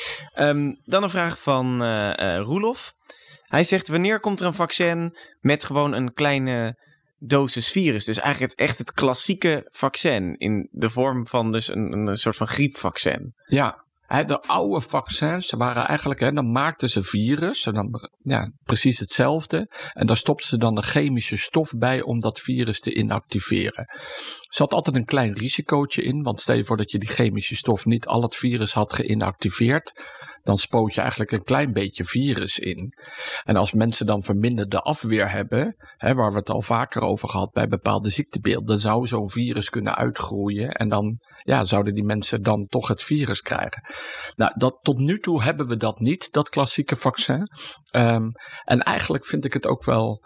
Um, 0.47 0.79
dan 0.85 1.03
een 1.03 1.09
vraag 1.09 1.39
van 1.39 1.83
uh, 1.83 2.37
Roelof. 2.37 2.93
Hij 3.43 3.63
zegt: 3.63 3.87
Wanneer 3.87 4.19
komt 4.19 4.39
er 4.39 4.45
een 4.45 4.53
vaccin 4.53 5.17
met 5.41 5.63
gewoon 5.63 5.93
een 5.93 6.13
kleine 6.13 6.77
dosis 7.17 7.71
virus? 7.71 8.05
Dus 8.05 8.19
eigenlijk 8.19 8.51
het, 8.51 8.61
echt 8.61 8.77
het 8.77 8.93
klassieke 8.93 9.67
vaccin 9.71 10.37
in 10.37 10.67
de 10.71 10.89
vorm 10.89 11.27
van 11.27 11.51
dus 11.51 11.67
een, 11.67 12.07
een 12.07 12.17
soort 12.17 12.35
van 12.35 12.47
griepvaccin. 12.47 13.33
Ja, 13.45 13.82
de 14.21 14.41
oude 14.41 14.81
vaccins 14.81 15.51
waren 15.51 15.87
eigenlijk, 15.87 16.35
dan 16.35 16.51
maakten 16.51 16.89
ze 16.89 17.03
virus, 17.03 17.65
en 17.65 17.73
dan, 17.73 18.09
ja, 18.21 18.51
precies 18.63 18.99
hetzelfde. 18.99 19.69
En 19.93 20.07
daar 20.07 20.17
stopten 20.17 20.47
ze 20.47 20.57
dan 20.57 20.77
een 20.77 20.83
chemische 20.83 21.37
stof 21.37 21.73
bij 21.77 22.01
om 22.01 22.19
dat 22.19 22.39
virus 22.39 22.79
te 22.79 22.93
inactiveren. 22.93 23.85
Er 23.87 24.45
zat 24.49 24.73
altijd 24.73 24.95
een 24.95 25.05
klein 25.05 25.33
risicootje 25.33 26.03
in, 26.03 26.23
want 26.23 26.41
stel 26.41 26.55
je 26.55 26.65
voor 26.65 26.77
dat 26.77 26.91
je 26.91 26.99
die 26.99 27.09
chemische 27.09 27.55
stof 27.55 27.85
niet 27.85 28.07
al 28.07 28.21
het 28.21 28.35
virus 28.35 28.73
had 28.73 28.93
geïnactiveerd 28.93 29.93
dan 30.43 30.57
spoot 30.57 30.93
je 30.93 30.99
eigenlijk 31.01 31.31
een 31.31 31.43
klein 31.43 31.73
beetje 31.73 32.03
virus 32.03 32.59
in. 32.59 32.93
En 33.43 33.55
als 33.55 33.71
mensen 33.71 34.05
dan 34.05 34.21
verminderde 34.21 34.79
afweer 34.79 35.31
hebben, 35.31 35.75
hè, 35.97 36.13
waar 36.13 36.31
we 36.31 36.37
het 36.37 36.49
al 36.49 36.61
vaker 36.61 37.01
over 37.01 37.29
gehad 37.29 37.51
bij 37.51 37.67
bepaalde 37.67 38.09
ziektebeelden, 38.09 38.79
zou 38.79 39.07
zo'n 39.07 39.29
virus 39.29 39.69
kunnen 39.69 39.95
uitgroeien 39.95 40.71
en 40.71 40.89
dan 40.89 41.19
ja, 41.43 41.63
zouden 41.63 41.93
die 41.93 42.03
mensen 42.03 42.41
dan 42.41 42.65
toch 42.67 42.87
het 42.87 43.03
virus 43.03 43.41
krijgen. 43.41 43.89
Nou, 44.35 44.51
dat, 44.57 44.77
tot 44.81 44.97
nu 44.97 45.19
toe 45.19 45.43
hebben 45.43 45.67
we 45.67 45.77
dat 45.77 45.99
niet, 45.99 46.31
dat 46.31 46.49
klassieke 46.49 46.95
vaccin. 46.95 47.47
Um, 47.91 48.31
en 48.63 48.79
eigenlijk 48.79 49.25
vind 49.25 49.45
ik 49.45 49.53
het 49.53 49.67
ook 49.67 49.83
wel 49.83 50.21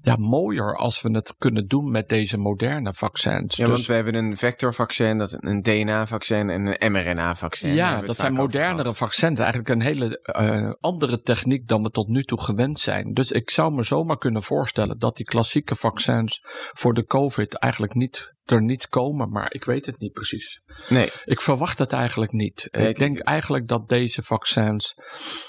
ja, 0.00 0.16
mooier 0.16 0.76
als 0.76 1.02
we 1.02 1.10
het 1.10 1.34
kunnen 1.38 1.66
doen 1.66 1.90
met 1.90 2.08
deze 2.08 2.38
moderne 2.38 2.94
vaccins. 2.94 3.56
Ja, 3.56 3.64
dus, 3.64 3.74
want 3.74 3.86
we 3.86 3.94
hebben 3.94 4.14
een 4.14 4.36
vectorvaccin, 4.36 5.18
dat 5.18 5.36
een 5.40 5.62
DNA-vaccin 5.62 6.50
en 6.50 6.66
een 6.66 6.92
mRNA-vaccin. 6.92 7.74
Ja, 7.74 8.00
dat 8.00 8.16
zijn 8.16 8.32
modernere 8.32 8.94
vaccins. 8.94 9.38
Eigenlijk 9.38 9.68
een 9.68 9.82
hele 9.82 10.20
uh, 10.40 10.72
andere 10.80 11.20
techniek 11.20 11.68
dan 11.68 11.82
we 11.82 11.90
tot 11.90 12.08
nu 12.08 12.22
toe 12.22 12.40
gewend 12.40 12.80
zijn. 12.80 13.12
Dus 13.12 13.32
ik 13.32 13.50
zou 13.50 13.72
me 13.72 13.82
zomaar 13.82 14.18
kunnen 14.18 14.42
voorstellen 14.42 14.98
dat 14.98 15.16
die 15.16 15.26
klassieke 15.26 15.74
vaccins 15.74 16.40
voor 16.72 16.94
de 16.94 17.04
COVID 17.04 17.54
eigenlijk 17.54 17.94
niet 17.94 18.35
er 18.50 18.62
niet 18.62 18.88
komen, 18.88 19.30
maar 19.30 19.54
ik 19.54 19.64
weet 19.64 19.86
het 19.86 19.98
niet 19.98 20.12
precies. 20.12 20.60
Nee. 20.88 21.10
Ik 21.24 21.40
verwacht 21.40 21.78
het 21.78 21.92
eigenlijk 21.92 22.32
niet. 22.32 22.68
Nee, 22.70 22.88
ik 22.88 22.98
denk 22.98 23.18
eigenlijk 23.18 23.68
dat 23.68 23.88
deze 23.88 24.22
vaccins 24.22 24.94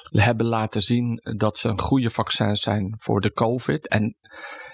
hebben 0.04 0.46
laten 0.46 0.82
zien 0.82 1.20
dat 1.38 1.58
ze 1.58 1.68
een 1.68 1.82
goede 1.82 2.10
vaccins 2.10 2.62
zijn 2.62 2.94
voor 2.98 3.22
de 3.22 3.34
COVID. 3.34 3.88
En 3.88 4.18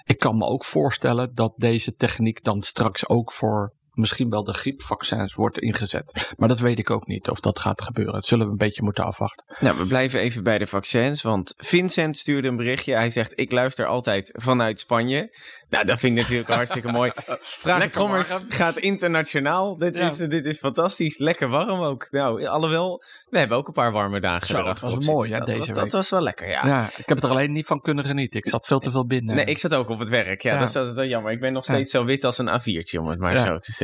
ik 0.04 0.18
kan 0.18 0.36
me 0.36 0.44
ook 0.44 0.64
voorstellen 0.64 1.34
dat 1.34 1.52
deze 1.56 1.94
techniek 1.94 2.42
dan 2.42 2.60
straks 2.60 3.08
ook 3.08 3.32
voor 3.32 3.74
misschien 3.94 4.30
wel 4.30 4.44
de 4.44 4.54
griepvaccins 4.54 5.34
wordt 5.34 5.58
ingezet. 5.58 6.32
Maar 6.36 6.48
dat 6.48 6.60
weet 6.60 6.78
ik 6.78 6.90
ook 6.90 7.06
niet 7.06 7.28
of 7.28 7.40
dat 7.40 7.58
gaat 7.58 7.82
gebeuren. 7.82 8.14
Dat 8.14 8.24
zullen 8.24 8.46
we 8.46 8.52
een 8.52 8.58
beetje 8.58 8.82
moeten 8.82 9.04
afwachten. 9.04 9.44
Nou, 9.60 9.78
we 9.78 9.86
blijven 9.86 10.20
even 10.20 10.42
bij 10.42 10.58
de 10.58 10.66
vaccins, 10.66 11.22
want 11.22 11.54
Vincent 11.56 12.16
stuurde 12.16 12.48
een 12.48 12.56
berichtje. 12.56 12.94
Hij 12.94 13.10
zegt, 13.10 13.32
ik 13.34 13.52
luister 13.52 13.86
altijd 13.86 14.30
vanuit 14.32 14.80
Spanje. 14.80 15.32
Nou, 15.68 15.86
dat 15.86 15.98
vind 15.98 16.16
ik 16.16 16.22
natuurlijk 16.22 16.48
hartstikke 16.60 16.88
mooi. 16.88 17.10
Vraag 17.40 17.88
Trommers 17.88 18.38
gaat 18.48 18.76
internationaal. 18.76 19.78
Dit, 19.78 19.98
is, 19.98 20.16
dit 20.16 20.46
is 20.46 20.58
fantastisch. 20.58 21.18
Lekker 21.18 21.48
warm 21.48 21.80
ook. 21.80 22.08
Nou, 22.10 22.46
alhoewel, 22.46 23.02
we 23.28 23.38
hebben 23.38 23.56
ook 23.56 23.66
een 23.66 23.72
paar 23.72 23.92
warme 23.92 24.20
dagen 24.20 24.46
Zo, 24.46 24.62
dat 24.62 24.80
was 24.80 25.06
mooi, 25.06 25.30
ja, 25.30 25.40
deze 25.40 25.66
week. 25.66 25.74
Dat 25.74 25.92
was 25.92 26.10
wel 26.10 26.22
lekker, 26.22 26.48
ja. 26.48 26.66
ja. 26.66 26.84
Ik 26.96 27.08
heb 27.08 27.16
het 27.16 27.24
er 27.24 27.30
alleen 27.30 27.52
niet 27.52 27.66
van 27.66 27.80
kunnen 27.80 28.04
genieten. 28.04 28.40
Ik 28.40 28.48
zat 28.48 28.66
veel 28.66 28.78
te 28.78 28.90
veel 28.90 29.06
binnen. 29.06 29.36
Nee, 29.36 29.44
ik 29.44 29.58
zat 29.58 29.74
ook 29.74 29.88
op 29.88 29.98
het 29.98 30.08
werk. 30.08 30.42
Ja, 30.42 30.58
dat 30.58 30.68
is 30.68 30.74
wel 30.74 31.04
jammer. 31.04 31.32
Ik 31.32 31.40
ben 31.40 31.52
nog 31.52 31.64
steeds 31.64 31.90
zo 31.90 32.04
wit 32.04 32.24
als 32.24 32.38
een 32.38 32.48
A4'tje, 32.48 32.98
om 33.00 33.08
het 33.08 33.18
maar 33.18 33.38
zo 33.38 33.56
te 33.56 33.72
zeggen. 33.72 33.83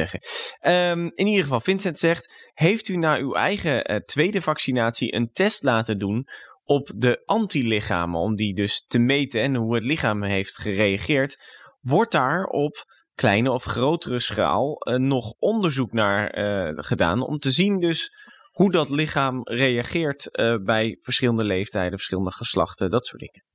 Um, 0.67 1.11
in 1.15 1.27
ieder 1.27 1.43
geval, 1.43 1.61
Vincent 1.61 1.99
zegt, 1.99 2.51
heeft 2.53 2.89
u 2.89 2.97
na 2.97 3.17
uw 3.17 3.35
eigen 3.35 3.91
uh, 3.91 3.97
tweede 3.97 4.43
vaccinatie 4.43 5.15
een 5.15 5.33
test 5.33 5.63
laten 5.63 5.99
doen 5.99 6.27
op 6.65 6.91
de 6.97 7.23
antilichamen, 7.25 8.21
om 8.21 8.35
die 8.37 8.55
dus 8.55 8.85
te 8.87 8.99
meten 8.99 9.41
en 9.41 9.55
hoe 9.55 9.75
het 9.75 9.85
lichaam 9.85 10.23
heeft 10.23 10.59
gereageerd? 10.59 11.43
Wordt 11.81 12.13
daar 12.13 12.45
op 12.45 12.83
kleine 13.15 13.51
of 13.51 13.65
grotere 13.65 14.19
schaal 14.19 14.89
uh, 14.89 14.95
nog 14.97 15.35
onderzoek 15.39 15.93
naar 15.93 16.39
uh, 16.39 16.73
gedaan 16.75 17.23
om 17.23 17.39
te 17.39 17.51
zien 17.51 17.79
dus 17.79 18.13
hoe 18.51 18.71
dat 18.71 18.91
lichaam 18.91 19.41
reageert 19.43 20.29
bij 20.65 20.97
verschillende 21.01 21.45
leeftijden, 21.45 21.93
verschillende 21.93 22.33
geslachten, 22.33 22.91
dat 22.91 23.07
soort 23.07 23.21
dingen. 23.21 23.50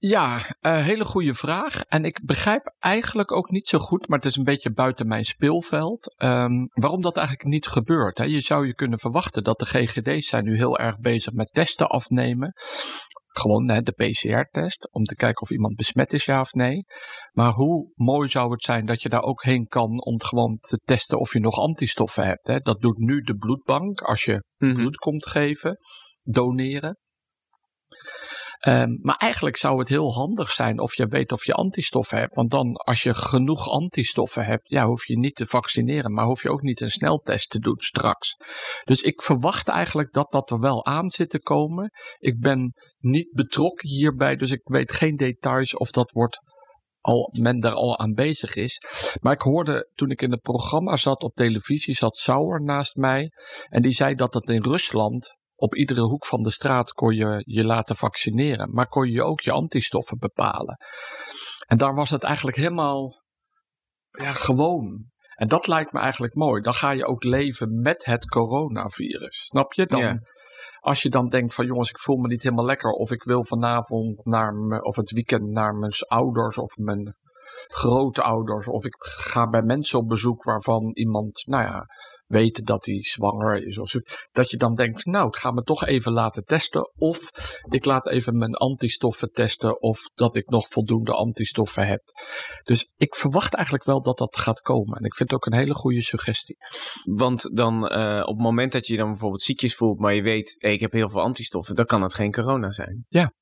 Ja, 0.00 0.36
uh, 0.36 0.76
hele 0.76 1.04
goede 1.04 1.34
vraag. 1.34 1.80
En 1.80 2.04
ik 2.04 2.20
begrijp 2.24 2.74
eigenlijk 2.78 3.32
ook 3.32 3.50
niet 3.50 3.68
zo 3.68 3.78
goed, 3.78 4.08
maar 4.08 4.18
het 4.18 4.26
is 4.26 4.36
een 4.36 4.44
beetje 4.44 4.72
buiten 4.72 5.06
mijn 5.06 5.24
speelveld, 5.24 6.14
um, 6.22 6.68
waarom 6.72 7.02
dat 7.02 7.16
eigenlijk 7.16 7.48
niet 7.48 7.66
gebeurt. 7.66 8.18
Hè? 8.18 8.24
Je 8.24 8.40
zou 8.40 8.66
je 8.66 8.74
kunnen 8.74 8.98
verwachten 8.98 9.44
dat 9.44 9.58
de 9.58 9.66
GGD's 9.66 10.28
zijn 10.28 10.44
nu 10.44 10.56
heel 10.56 10.78
erg 10.78 10.98
bezig 10.98 11.32
met 11.32 11.52
testen 11.52 11.88
afnemen. 11.88 12.52
Gewoon 13.26 13.70
hè, 13.70 13.82
de 13.82 13.92
PCR-test, 13.92 14.92
om 14.92 15.04
te 15.04 15.14
kijken 15.14 15.42
of 15.42 15.50
iemand 15.50 15.76
besmet 15.76 16.12
is, 16.12 16.24
ja 16.24 16.40
of 16.40 16.52
nee. 16.52 16.84
Maar 17.32 17.52
hoe 17.52 17.92
mooi 17.94 18.28
zou 18.28 18.50
het 18.50 18.62
zijn 18.62 18.86
dat 18.86 19.02
je 19.02 19.08
daar 19.08 19.22
ook 19.22 19.42
heen 19.42 19.66
kan 19.66 20.04
om 20.04 20.20
gewoon 20.20 20.58
te 20.60 20.80
testen 20.84 21.18
of 21.18 21.32
je 21.32 21.40
nog 21.40 21.58
antistoffen 21.58 22.24
hebt. 22.24 22.46
Hè? 22.46 22.58
Dat 22.58 22.80
doet 22.80 22.98
nu 22.98 23.20
de 23.20 23.36
bloedbank 23.36 24.00
als 24.00 24.24
je 24.24 24.42
mm-hmm. 24.56 24.76
bloed 24.76 24.96
komt 24.96 25.26
geven, 25.26 25.76
doneren. 26.22 26.98
Um, 28.66 28.98
maar 29.02 29.16
eigenlijk 29.16 29.56
zou 29.56 29.78
het 29.78 29.88
heel 29.88 30.12
handig 30.12 30.50
zijn 30.50 30.80
of 30.80 30.96
je 30.96 31.06
weet 31.06 31.32
of 31.32 31.44
je 31.44 31.52
antistoffen 31.52 32.18
hebt. 32.18 32.34
Want 32.34 32.50
dan, 32.50 32.74
als 32.74 33.02
je 33.02 33.14
genoeg 33.14 33.68
antistoffen 33.68 34.44
hebt, 34.44 34.70
ja, 34.70 34.86
hoef 34.86 35.06
je 35.06 35.18
niet 35.18 35.34
te 35.34 35.46
vaccineren, 35.46 36.12
maar 36.12 36.24
hoef 36.24 36.42
je 36.42 36.50
ook 36.50 36.62
niet 36.62 36.80
een 36.80 36.90
sneltest 36.90 37.50
te 37.50 37.58
doen 37.58 37.78
straks. 37.78 38.36
Dus 38.84 39.02
ik 39.02 39.22
verwacht 39.22 39.68
eigenlijk 39.68 40.12
dat 40.12 40.32
dat 40.32 40.50
er 40.50 40.60
wel 40.60 40.84
aan 40.84 41.10
zit 41.10 41.30
te 41.30 41.40
komen. 41.40 41.90
Ik 42.18 42.40
ben 42.40 42.72
niet 42.98 43.32
betrokken 43.32 43.88
hierbij, 43.88 44.36
dus 44.36 44.50
ik 44.50 44.60
weet 44.64 44.92
geen 44.92 45.16
details 45.16 45.76
of 45.76 45.90
dat 45.90 46.12
wordt 46.12 46.38
al, 47.00 47.34
men 47.40 47.60
daar 47.60 47.72
al 47.72 47.98
aan 47.98 48.12
bezig 48.12 48.54
is. 48.54 48.80
Maar 49.20 49.32
ik 49.32 49.42
hoorde 49.42 49.90
toen 49.94 50.10
ik 50.10 50.22
in 50.22 50.30
het 50.30 50.40
programma 50.40 50.96
zat 50.96 51.22
op 51.22 51.34
televisie, 51.34 51.94
zat 51.94 52.16
Sauer 52.16 52.62
naast 52.62 52.96
mij. 52.96 53.30
En 53.68 53.82
die 53.82 53.92
zei 53.92 54.14
dat 54.14 54.34
het 54.34 54.48
in 54.50 54.62
Rusland 54.62 55.36
op 55.60 55.74
iedere 55.74 56.00
hoek 56.00 56.26
van 56.26 56.42
de 56.42 56.50
straat 56.50 56.92
kon 56.92 57.14
je 57.14 57.42
je 57.46 57.64
laten 57.64 57.96
vaccineren, 57.96 58.72
maar 58.72 58.88
kon 58.88 59.10
je 59.10 59.22
ook 59.22 59.40
je 59.40 59.52
antistoffen 59.52 60.18
bepalen. 60.18 60.76
En 61.66 61.78
daar 61.78 61.94
was 61.94 62.10
het 62.10 62.22
eigenlijk 62.22 62.56
helemaal 62.56 63.22
ja, 64.10 64.32
gewoon. 64.32 65.06
En 65.34 65.48
dat 65.48 65.66
lijkt 65.66 65.92
me 65.92 66.00
eigenlijk 66.00 66.34
mooi. 66.34 66.62
Dan 66.62 66.74
ga 66.74 66.90
je 66.90 67.06
ook 67.06 67.24
leven 67.24 67.80
met 67.80 68.04
het 68.04 68.28
coronavirus. 68.28 69.38
Snap 69.46 69.72
je? 69.72 69.86
Dan, 69.86 70.00
ja. 70.00 70.16
Als 70.80 71.02
je 71.02 71.08
dan 71.08 71.28
denkt 71.28 71.54
van 71.54 71.66
jongens, 71.66 71.90
ik 71.90 71.98
voel 71.98 72.16
me 72.16 72.28
niet 72.28 72.42
helemaal 72.42 72.64
lekker. 72.64 72.90
Of 72.90 73.10
ik 73.10 73.22
wil 73.22 73.44
vanavond 73.44 74.24
naar 74.24 74.54
me, 74.54 74.82
of 74.82 74.96
het 74.96 75.10
weekend 75.10 75.50
naar 75.50 75.74
mijn 75.74 75.92
ouders 76.06 76.58
of 76.58 76.76
mijn 76.76 77.16
grootouders. 77.66 78.68
Of 78.68 78.84
ik 78.84 78.94
ga 78.98 79.48
bij 79.48 79.62
mensen 79.62 79.98
op 79.98 80.08
bezoek 80.08 80.44
waarvan 80.44 80.90
iemand, 80.94 81.42
nou 81.46 81.62
ja, 81.62 81.86
weten 82.28 82.64
dat 82.64 82.86
hij 82.86 83.02
zwanger 83.02 83.66
is 83.66 83.78
of 83.78 83.88
zo. 83.88 83.98
Dat 84.32 84.50
je 84.50 84.56
dan 84.56 84.74
denkt, 84.74 85.04
nou, 85.04 85.28
ik 85.28 85.36
ga 85.36 85.50
me 85.50 85.62
toch 85.62 85.84
even 85.84 86.12
laten 86.12 86.44
testen. 86.44 86.92
Of 86.94 87.30
ik 87.68 87.84
laat 87.84 88.08
even 88.08 88.38
mijn 88.38 88.54
antistoffen 88.54 89.30
testen. 89.32 89.82
Of 89.82 90.00
dat 90.14 90.36
ik 90.36 90.48
nog 90.48 90.68
voldoende 90.68 91.12
antistoffen 91.12 91.86
heb. 91.86 92.02
Dus 92.62 92.92
ik 92.96 93.14
verwacht 93.14 93.54
eigenlijk 93.54 93.84
wel 93.84 94.02
dat 94.02 94.18
dat 94.18 94.36
gaat 94.36 94.60
komen. 94.60 94.98
En 94.98 95.04
ik 95.04 95.14
vind 95.14 95.30
het 95.30 95.38
ook 95.38 95.46
een 95.46 95.58
hele 95.58 95.74
goede 95.74 96.02
suggestie. 96.02 96.56
Want 97.04 97.56
dan 97.56 97.92
uh, 97.92 98.20
op 98.20 98.34
het 98.34 98.44
moment 98.44 98.72
dat 98.72 98.86
je 98.86 98.96
dan 98.96 99.08
bijvoorbeeld 99.08 99.42
ziekjes 99.42 99.74
voelt, 99.74 99.98
maar 99.98 100.14
je 100.14 100.22
weet, 100.22 100.54
hey, 100.58 100.72
ik 100.72 100.80
heb 100.80 100.92
heel 100.92 101.10
veel 101.10 101.20
antistoffen, 101.20 101.74
dan 101.74 101.84
kan 101.84 102.02
het 102.02 102.14
geen 102.14 102.32
corona 102.32 102.70
zijn. 102.70 103.04
Ja. 103.08 103.32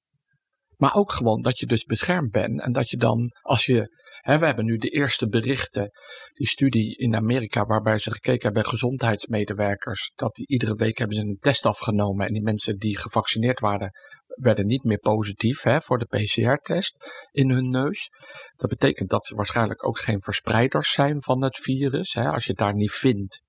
Maar 0.76 0.94
ook 0.94 1.12
gewoon 1.12 1.42
dat 1.42 1.58
je 1.58 1.66
dus 1.66 1.84
beschermd 1.84 2.30
bent. 2.30 2.60
En 2.60 2.72
dat 2.72 2.90
je 2.90 2.96
dan, 2.96 3.30
als 3.42 3.66
je 3.66 4.04
We 4.26 4.46
hebben 4.46 4.64
nu 4.64 4.76
de 4.76 4.88
eerste 4.88 5.28
berichten, 5.28 5.90
die 6.34 6.46
studie 6.46 6.96
in 6.96 7.14
Amerika, 7.14 7.64
waarbij 7.64 7.98
ze 7.98 8.10
gekeken 8.10 8.42
hebben 8.42 8.62
bij 8.62 8.70
gezondheidsmedewerkers. 8.70 10.12
Dat 10.14 10.34
die 10.34 10.46
iedere 10.46 10.74
week 10.74 10.98
hebben 10.98 11.16
ze 11.16 11.22
een 11.22 11.38
test 11.40 11.66
afgenomen. 11.66 12.26
En 12.26 12.32
die 12.32 12.42
mensen 12.42 12.78
die 12.78 12.98
gevaccineerd 12.98 13.60
waren, 13.60 13.92
werden 14.26 14.66
niet 14.66 14.84
meer 14.84 14.98
positief 14.98 15.62
hè, 15.62 15.80
voor 15.80 15.98
de 15.98 16.04
PCR-test 16.06 16.96
in 17.30 17.50
hun 17.50 17.70
neus. 17.70 18.10
Dat 18.56 18.70
betekent 18.70 19.10
dat 19.10 19.26
ze 19.26 19.34
waarschijnlijk 19.34 19.86
ook 19.86 19.98
geen 19.98 20.22
verspreiders 20.22 20.92
zijn 20.92 21.22
van 21.22 21.42
het 21.42 21.58
virus. 21.58 22.14
Hè. 22.14 22.28
Als 22.28 22.44
je 22.44 22.50
het 22.50 22.60
daar 22.60 22.74
niet 22.74 22.92
vindt, 22.92 23.42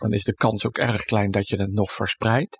dan 0.00 0.12
is 0.12 0.24
de 0.24 0.34
kans 0.34 0.66
ook 0.66 0.78
erg 0.78 1.04
klein 1.04 1.30
dat 1.30 1.48
je 1.48 1.56
het 1.56 1.72
nog 1.72 1.92
verspreidt. 1.92 2.58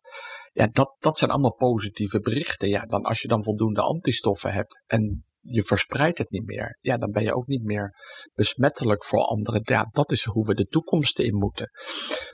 Ja, 0.53 0.67
dat, 0.73 0.97
dat 0.99 1.19
zijn 1.19 1.31
allemaal 1.31 1.55
positieve 1.55 2.21
berichten. 2.21 2.69
Ja, 2.69 2.87
dan 2.87 3.03
als 3.03 3.23
je 3.23 3.29
dan 3.29 3.45
voldoende 3.45 3.83
antistoffen 3.83 4.53
hebt 4.53 4.83
en 4.87 5.25
je 5.41 5.63
verspreidt 5.63 6.19
het 6.19 6.31
niet 6.31 6.47
meer. 6.47 6.79
Ja, 6.81 6.97
dan 6.97 7.11
ben 7.11 7.23
je 7.23 7.35
ook 7.35 7.47
niet 7.47 7.63
meer 7.63 7.95
besmettelijk 8.35 9.05
voor 9.05 9.21
anderen. 9.21 9.61
Ja, 9.65 9.89
dat 9.91 10.11
is 10.11 10.25
hoe 10.25 10.47
we 10.47 10.55
de 10.55 10.67
toekomst 10.67 11.19
in 11.19 11.35
moeten. 11.35 11.71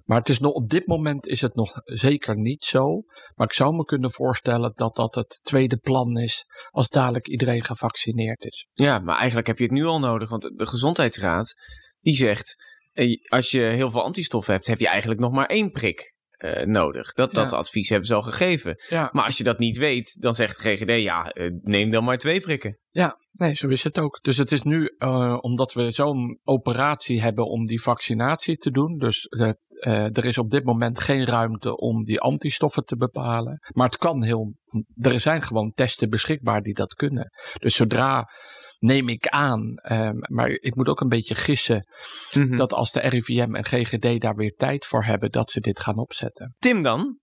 Maar 0.05 0.19
het 0.19 0.29
is 0.29 0.39
nog, 0.39 0.53
op 0.53 0.69
dit 0.69 0.87
moment 0.87 1.27
is 1.27 1.41
het 1.41 1.55
nog 1.55 1.71
zeker 1.85 2.37
niet 2.37 2.65
zo. 2.65 3.03
Maar 3.35 3.47
ik 3.47 3.53
zou 3.53 3.75
me 3.75 3.85
kunnen 3.85 4.11
voorstellen 4.11 4.73
dat 4.75 4.97
dat 4.97 5.15
het 5.15 5.41
tweede 5.43 5.77
plan 5.77 6.17
is 6.17 6.45
als 6.71 6.89
dadelijk 6.89 7.29
iedereen 7.29 7.65
gevaccineerd 7.65 8.45
is. 8.45 8.67
Ja, 8.73 8.99
maar 8.99 9.17
eigenlijk 9.17 9.47
heb 9.47 9.59
je 9.59 9.65
het 9.65 9.73
nu 9.73 9.85
al 9.85 9.99
nodig. 9.99 10.29
Want 10.29 10.43
de 10.43 10.67
Gezondheidsraad 10.67 11.55
die 12.01 12.15
zegt, 12.15 12.55
als 13.29 13.51
je 13.51 13.61
heel 13.61 13.91
veel 13.91 14.03
antistoffen 14.03 14.53
hebt, 14.53 14.67
heb 14.67 14.79
je 14.79 14.89
eigenlijk 14.89 15.21
nog 15.21 15.33
maar 15.33 15.47
één 15.47 15.71
prik. 15.71 16.15
Uh, 16.45 16.63
nodig. 16.63 17.13
Dat, 17.13 17.35
dat 17.35 17.51
ja. 17.51 17.57
advies 17.57 17.89
hebben 17.89 18.07
ze 18.07 18.15
al 18.15 18.21
gegeven. 18.21 18.83
Ja. 18.89 19.09
Maar 19.13 19.25
als 19.25 19.39
je 19.39 19.45
dat 19.45 19.59
niet 19.59 19.77
weet, 19.77 20.23
dan 20.23 20.35
zegt 20.35 20.63
de 20.63 20.77
GGD, 20.77 21.03
ja, 21.03 21.37
uh, 21.37 21.51
neem 21.63 21.91
dan 21.91 22.05
maar 22.05 22.19
twee 22.19 22.41
prikken. 22.41 22.79
Ja, 22.91 23.19
nee, 23.33 23.55
zo 23.55 23.69
is 23.69 23.85
het 23.85 23.99
ook. 23.99 24.19
Dus 24.23 24.37
het 24.37 24.53
is 24.53 24.63
nu, 24.63 24.95
uh, 24.99 25.39
omdat 25.41 25.73
we 25.73 25.91
zo'n 25.91 26.41
operatie 26.45 27.23
hebben 27.23 27.47
om 27.47 27.65
die 27.65 27.83
vaccinatie 27.83 28.57
te 28.57 28.71
doen. 28.71 28.99
Dus 28.99 29.27
er 29.79 30.25
is 30.25 30.39
op 30.39 30.51
dit 30.51 30.65
moment 30.65 31.01
geen 31.01 31.25
ruimte 31.25 31.77
om 31.77 32.05
die 32.05 32.21
antistoffen 32.21 32.85
te 32.85 32.97
bepalen. 32.97 33.59
Maar 33.73 33.87
het 33.87 33.99
kan 33.99 34.23
heel, 34.23 34.55
er 34.95 35.21
zijn 35.21 35.43
gewoon 35.43 35.73
testen 35.75 36.11
beschikbaar 36.11 36.63
die 36.63 36.75
dat 36.75 36.95
kunnen. 36.95 37.31
Dus 37.59 37.75
zodra 37.75 38.31
neem 38.79 39.09
ik 39.09 39.27
aan. 39.27 39.75
Um, 39.93 40.19
maar 40.21 40.49
ik 40.49 40.75
moet 40.75 40.89
ook 40.89 41.01
een 41.01 41.09
beetje 41.09 41.35
gissen 41.35 41.87
mm-hmm. 42.33 42.57
dat 42.57 42.73
als 42.73 42.93
de 42.93 43.01
RIVM 43.01 43.55
en 43.55 43.65
GGD 43.65 44.21
daar 44.21 44.35
weer 44.35 44.55
tijd 44.57 44.87
voor 44.87 45.05
hebben, 45.05 45.31
dat 45.31 45.51
ze 45.51 45.61
dit 45.61 45.81
gaan 45.81 45.99
opzetten. 45.99 46.55
Tim 46.59 46.83
dan? 46.83 47.19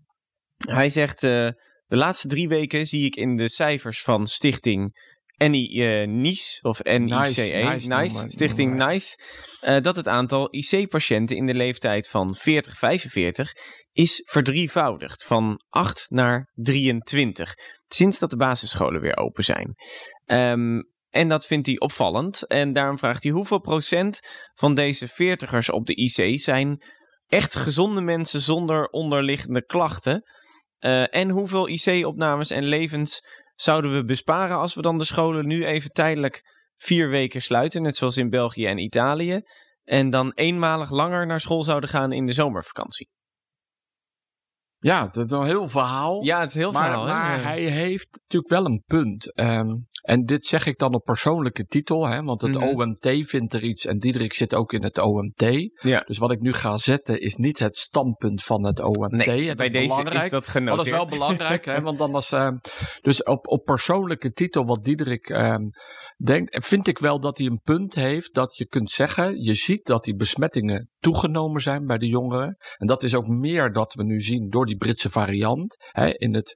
Hij 0.57 0.89
zegt, 0.89 1.23
uh, 1.23 1.49
de 1.85 1.97
laatste 1.97 2.27
drie 2.27 2.47
weken 2.47 2.85
zie 2.85 3.05
ik 3.05 3.15
in 3.15 3.35
de 3.35 3.49
cijfers 3.49 4.01
van 4.01 4.27
stichting 4.27 5.11
NICE 5.37 6.59
uh, 6.61 6.69
of 6.69 6.83
NICE, 6.83 7.15
nice, 7.15 7.41
nice, 7.41 7.87
nice 7.87 8.29
Stichting 8.29 8.85
NICE, 8.85 9.17
uh, 9.61 9.79
dat 9.79 9.95
het 9.95 10.07
aantal 10.07 10.47
IC-patiënten 10.49 11.35
in 11.35 11.45
de 11.45 11.53
leeftijd 11.53 12.09
van 12.09 12.35
40-45 12.37 12.41
is 13.91 14.21
verdrievoudigd 14.25 15.25
van 15.25 15.61
8 15.69 16.05
naar 16.09 16.51
23 16.53 17.53
sinds 17.87 18.19
dat 18.19 18.29
de 18.29 18.35
basisscholen 18.35 19.01
weer 19.01 19.17
open 19.17 19.43
zijn. 19.43 19.75
Um, 20.25 20.91
en 21.13 21.27
dat 21.27 21.45
vindt 21.45 21.67
hij 21.67 21.79
opvallend. 21.79 22.47
En 22.47 22.73
daarom 22.73 22.97
vraagt 22.97 23.23
hij 23.23 23.31
hoeveel 23.31 23.59
procent 23.59 24.19
van 24.53 24.73
deze 24.73 25.07
veertigers 25.07 25.69
op 25.69 25.85
de 25.85 25.95
IC 25.95 26.39
zijn 26.39 26.83
echt 27.27 27.55
gezonde 27.55 28.01
mensen 28.01 28.41
zonder 28.41 28.87
onderliggende 28.87 29.65
klachten. 29.65 30.21
Uh, 30.79 31.15
en 31.15 31.29
hoeveel 31.29 31.69
IC-opnames 31.69 32.49
en 32.49 32.63
levens 32.63 33.19
zouden 33.55 33.93
we 33.93 34.05
besparen 34.05 34.57
als 34.57 34.73
we 34.73 34.81
dan 34.81 34.97
de 34.97 35.05
scholen 35.05 35.47
nu 35.47 35.65
even 35.65 35.89
tijdelijk 35.89 36.41
vier 36.75 37.09
weken 37.09 37.41
sluiten, 37.41 37.81
net 37.81 37.95
zoals 37.95 38.17
in 38.17 38.29
België 38.29 38.65
en 38.65 38.77
Italië. 38.77 39.39
En 39.83 40.09
dan 40.09 40.31
eenmalig 40.31 40.91
langer 40.91 41.25
naar 41.25 41.39
school 41.39 41.63
zouden 41.63 41.89
gaan 41.89 42.11
in 42.11 42.25
de 42.25 42.33
zomervakantie. 42.33 43.09
Ja, 44.83 45.07
dat 45.11 45.25
is 45.25 45.31
een 45.31 45.43
heel 45.43 45.69
verhaal. 45.69 46.23
Ja, 46.23 46.39
het 46.39 46.49
is 46.49 46.55
heel 46.55 46.71
maar, 46.71 46.83
verhaal. 46.89 47.05
maar 47.05 47.43
hij 47.43 47.61
heeft 47.61 48.07
natuurlijk 48.21 48.51
wel 48.51 48.65
een 48.65 48.83
punt. 48.85 49.33
Ehm, 49.33 49.69
en 50.01 50.25
dit 50.25 50.45
zeg 50.45 50.65
ik 50.65 50.77
dan 50.79 50.93
op 50.93 51.03
persoonlijke 51.03 51.65
titel, 51.65 52.07
hè, 52.07 52.21
want 52.23 52.41
het 52.41 52.55
Mhm. 52.57 52.63
OMT 52.63 53.27
vindt 53.27 53.53
er 53.53 53.63
iets 53.63 53.85
en 53.85 53.97
Diederik 53.99 54.33
zit 54.33 54.53
ook 54.55 54.73
in 54.73 54.83
het 54.83 54.97
OMT. 54.97 55.45
Ja. 55.81 55.99
Dus 56.05 56.17
wat 56.17 56.31
ik 56.31 56.39
nu 56.39 56.53
ga 56.53 56.77
zetten 56.77 57.21
is 57.21 57.35
niet 57.35 57.59
het 57.59 57.75
standpunt 57.75 58.43
van 58.43 58.65
het 58.65 58.79
OMT. 58.79 59.11
Nee, 59.25 59.49
En 59.49 59.57
bij 59.57 59.65
is 59.65 59.71
deze 59.71 59.87
belangrijk. 59.87 60.23
is 60.25 60.31
dat 60.31 60.41
Maar 60.41 60.51
genoteerd. 60.51 60.77
dat 60.77 60.85
is 60.85 60.91
wel 60.91 61.09
belangrijk, 61.19 61.65
hè? 61.65 61.81
want 61.81 62.01
anders. 62.01 62.31
ehm, 62.31 62.55
dus 63.01 63.23
op, 63.23 63.47
op 63.47 63.63
persoonlijke 63.65 64.31
titel, 64.31 64.65
wat 64.65 64.83
Diederik 64.83 65.29
ehm, 65.29 65.61
denkt, 66.23 66.65
vind 66.65 66.87
ik 66.87 66.97
wel 66.99 67.19
dat 67.19 67.37
hij 67.37 67.47
een 67.47 67.61
punt 67.63 67.95
heeft 67.95 68.33
dat 68.33 68.57
je 68.57 68.67
kunt 68.67 68.89
zeggen. 68.89 69.41
Je 69.43 69.55
ziet 69.55 69.85
dat 69.85 70.03
die 70.03 70.15
besmettingen 70.15 70.87
toegenomen 71.03 71.61
zijn 71.61 71.85
bij 71.85 71.97
de 71.97 72.07
jongeren. 72.07 72.57
En 72.77 72.87
dat 72.87 73.03
is 73.03 73.15
ook 73.15 73.27
meer 73.27 73.71
dat 73.73 73.93
we 73.93 74.03
nu 74.03 74.19
zien 74.19 74.49
door 74.49 74.65
die 74.65 74.77
Britse 74.77 75.09
variant. 75.09 75.75
Hè? 75.91 76.09
In 76.17 76.33
het 76.33 76.55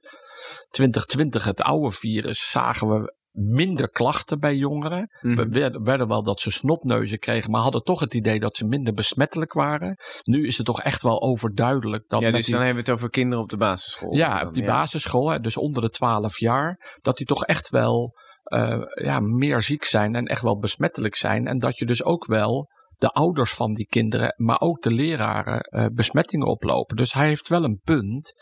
2020, 0.70 1.44
het 1.44 1.60
oude 1.62 1.90
virus, 1.90 2.50
zagen 2.50 2.88
we 2.88 3.16
minder 3.32 3.90
klachten 3.90 4.40
bij 4.40 4.54
jongeren. 4.56 5.10
Mhm. 5.20 5.34
We 5.34 5.48
werden, 5.48 5.82
werden 5.84 6.08
wel 6.08 6.22
dat 6.22 6.40
ze 6.40 6.50
snotneuzen 6.50 7.18
kregen, 7.18 7.50
maar 7.50 7.60
hadden 7.60 7.82
toch 7.82 8.00
het 8.00 8.14
idee 8.14 8.40
dat 8.40 8.56
ze 8.56 8.64
minder 8.64 8.94
besmettelijk 8.94 9.52
waren. 9.52 9.96
Nu 10.22 10.46
is 10.46 10.56
het 10.56 10.66
toch 10.66 10.82
echt 10.82 11.02
wel 11.02 11.22
overduidelijk 11.22 12.04
dat 12.08 12.20
ja, 12.20 12.30
dus 12.30 12.44
die- 12.44 12.54
dan 12.54 12.64
hebben 12.64 12.84
we 12.84 12.90
het 12.90 12.98
over 12.98 13.10
kinderen 13.10 13.44
op 13.44 13.50
de 13.50 13.56
basisschool. 13.56 14.14
ja, 14.14 14.38
Dan, 14.38 14.48
op 14.48 14.54
die 14.54 14.64
basisschool, 14.64 15.30
hè, 15.30 15.40
dus 15.40 15.56
onder 15.56 15.82
de 15.82 15.90
12 15.90 16.38
jaar, 16.38 16.96
dat 17.02 17.16
die 17.16 17.26
toch 17.26 17.44
echt 17.44 17.68
wel 17.68 18.14
eh, 18.42 18.80
ja, 18.94 19.20
meer 19.20 19.62
ziek 19.62 19.84
zijn 19.84 20.14
en 20.14 20.24
echt 20.24 20.42
wel 20.42 20.58
besmettelijk 20.58 21.14
zijn. 21.14 21.46
En 21.46 21.58
dat 21.58 21.78
je 21.78 21.86
dus 21.86 22.04
ook 22.04 22.26
wel 22.26 22.68
de 22.98 23.10
ouders 23.10 23.52
van 23.52 23.74
die 23.74 23.86
kinderen, 23.86 24.34
maar 24.36 24.60
ook 24.60 24.82
de 24.82 24.90
leraren 24.90 25.60
eh, 25.60 25.86
besmettingen 25.92 26.46
oplopen. 26.46 26.96
Dus 26.96 27.12
hij 27.12 27.26
heeft 27.26 27.48
wel 27.48 27.64
een 27.64 27.80
punt 27.84 28.32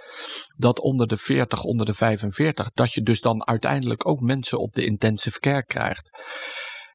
dat 0.56 0.80
onder 0.80 1.06
de 1.06 1.16
40, 1.16 1.62
onder 1.62 1.86
de 1.86 1.94
45, 1.94 2.70
dat 2.70 2.92
je 2.92 3.02
dus 3.02 3.20
dan 3.20 3.46
uiteindelijk 3.46 4.08
ook 4.08 4.20
mensen 4.20 4.58
op 4.58 4.72
de 4.72 4.84
intensive 4.84 5.40
care 5.40 5.64
krijgt. 5.64 6.10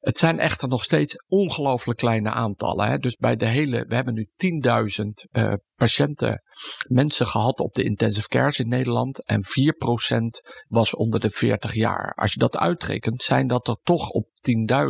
Het 0.02 0.18
zijn 0.18 0.40
echter 0.40 0.68
nog 0.68 0.84
steeds 0.84 1.16
ongelooflijk 1.28 2.00
kleine 2.00 2.30
aantallen. 2.32 2.90
Hè? 2.90 2.98
Dus 2.98 3.16
bij 3.16 3.36
de 3.36 3.46
hele, 3.46 3.86
we 3.88 3.96
hebben 3.96 4.14
nu 4.14 4.30
10.000 5.04 5.30
eh, 5.32 5.54
patiënten, 5.76 6.44
mensen 6.88 7.28
gehad 7.28 7.60
op 7.60 7.74
de 7.74 7.84
intensive 7.84 8.28
cares 8.28 8.60
in 8.60 8.68
Nederland. 8.68 9.26
En 9.26 9.44
4% 9.44 9.46
was 10.68 10.96
onder 10.96 11.20
de 11.20 11.30
40 11.30 11.74
jaar. 11.74 12.14
Als 12.14 12.34
je 12.34 12.40
dat 12.40 12.58
uitrekent, 12.58 13.22
zijn 13.22 13.48
dat 13.48 13.68
er 13.68 13.78
toch 13.84 14.10
op 14.10 14.28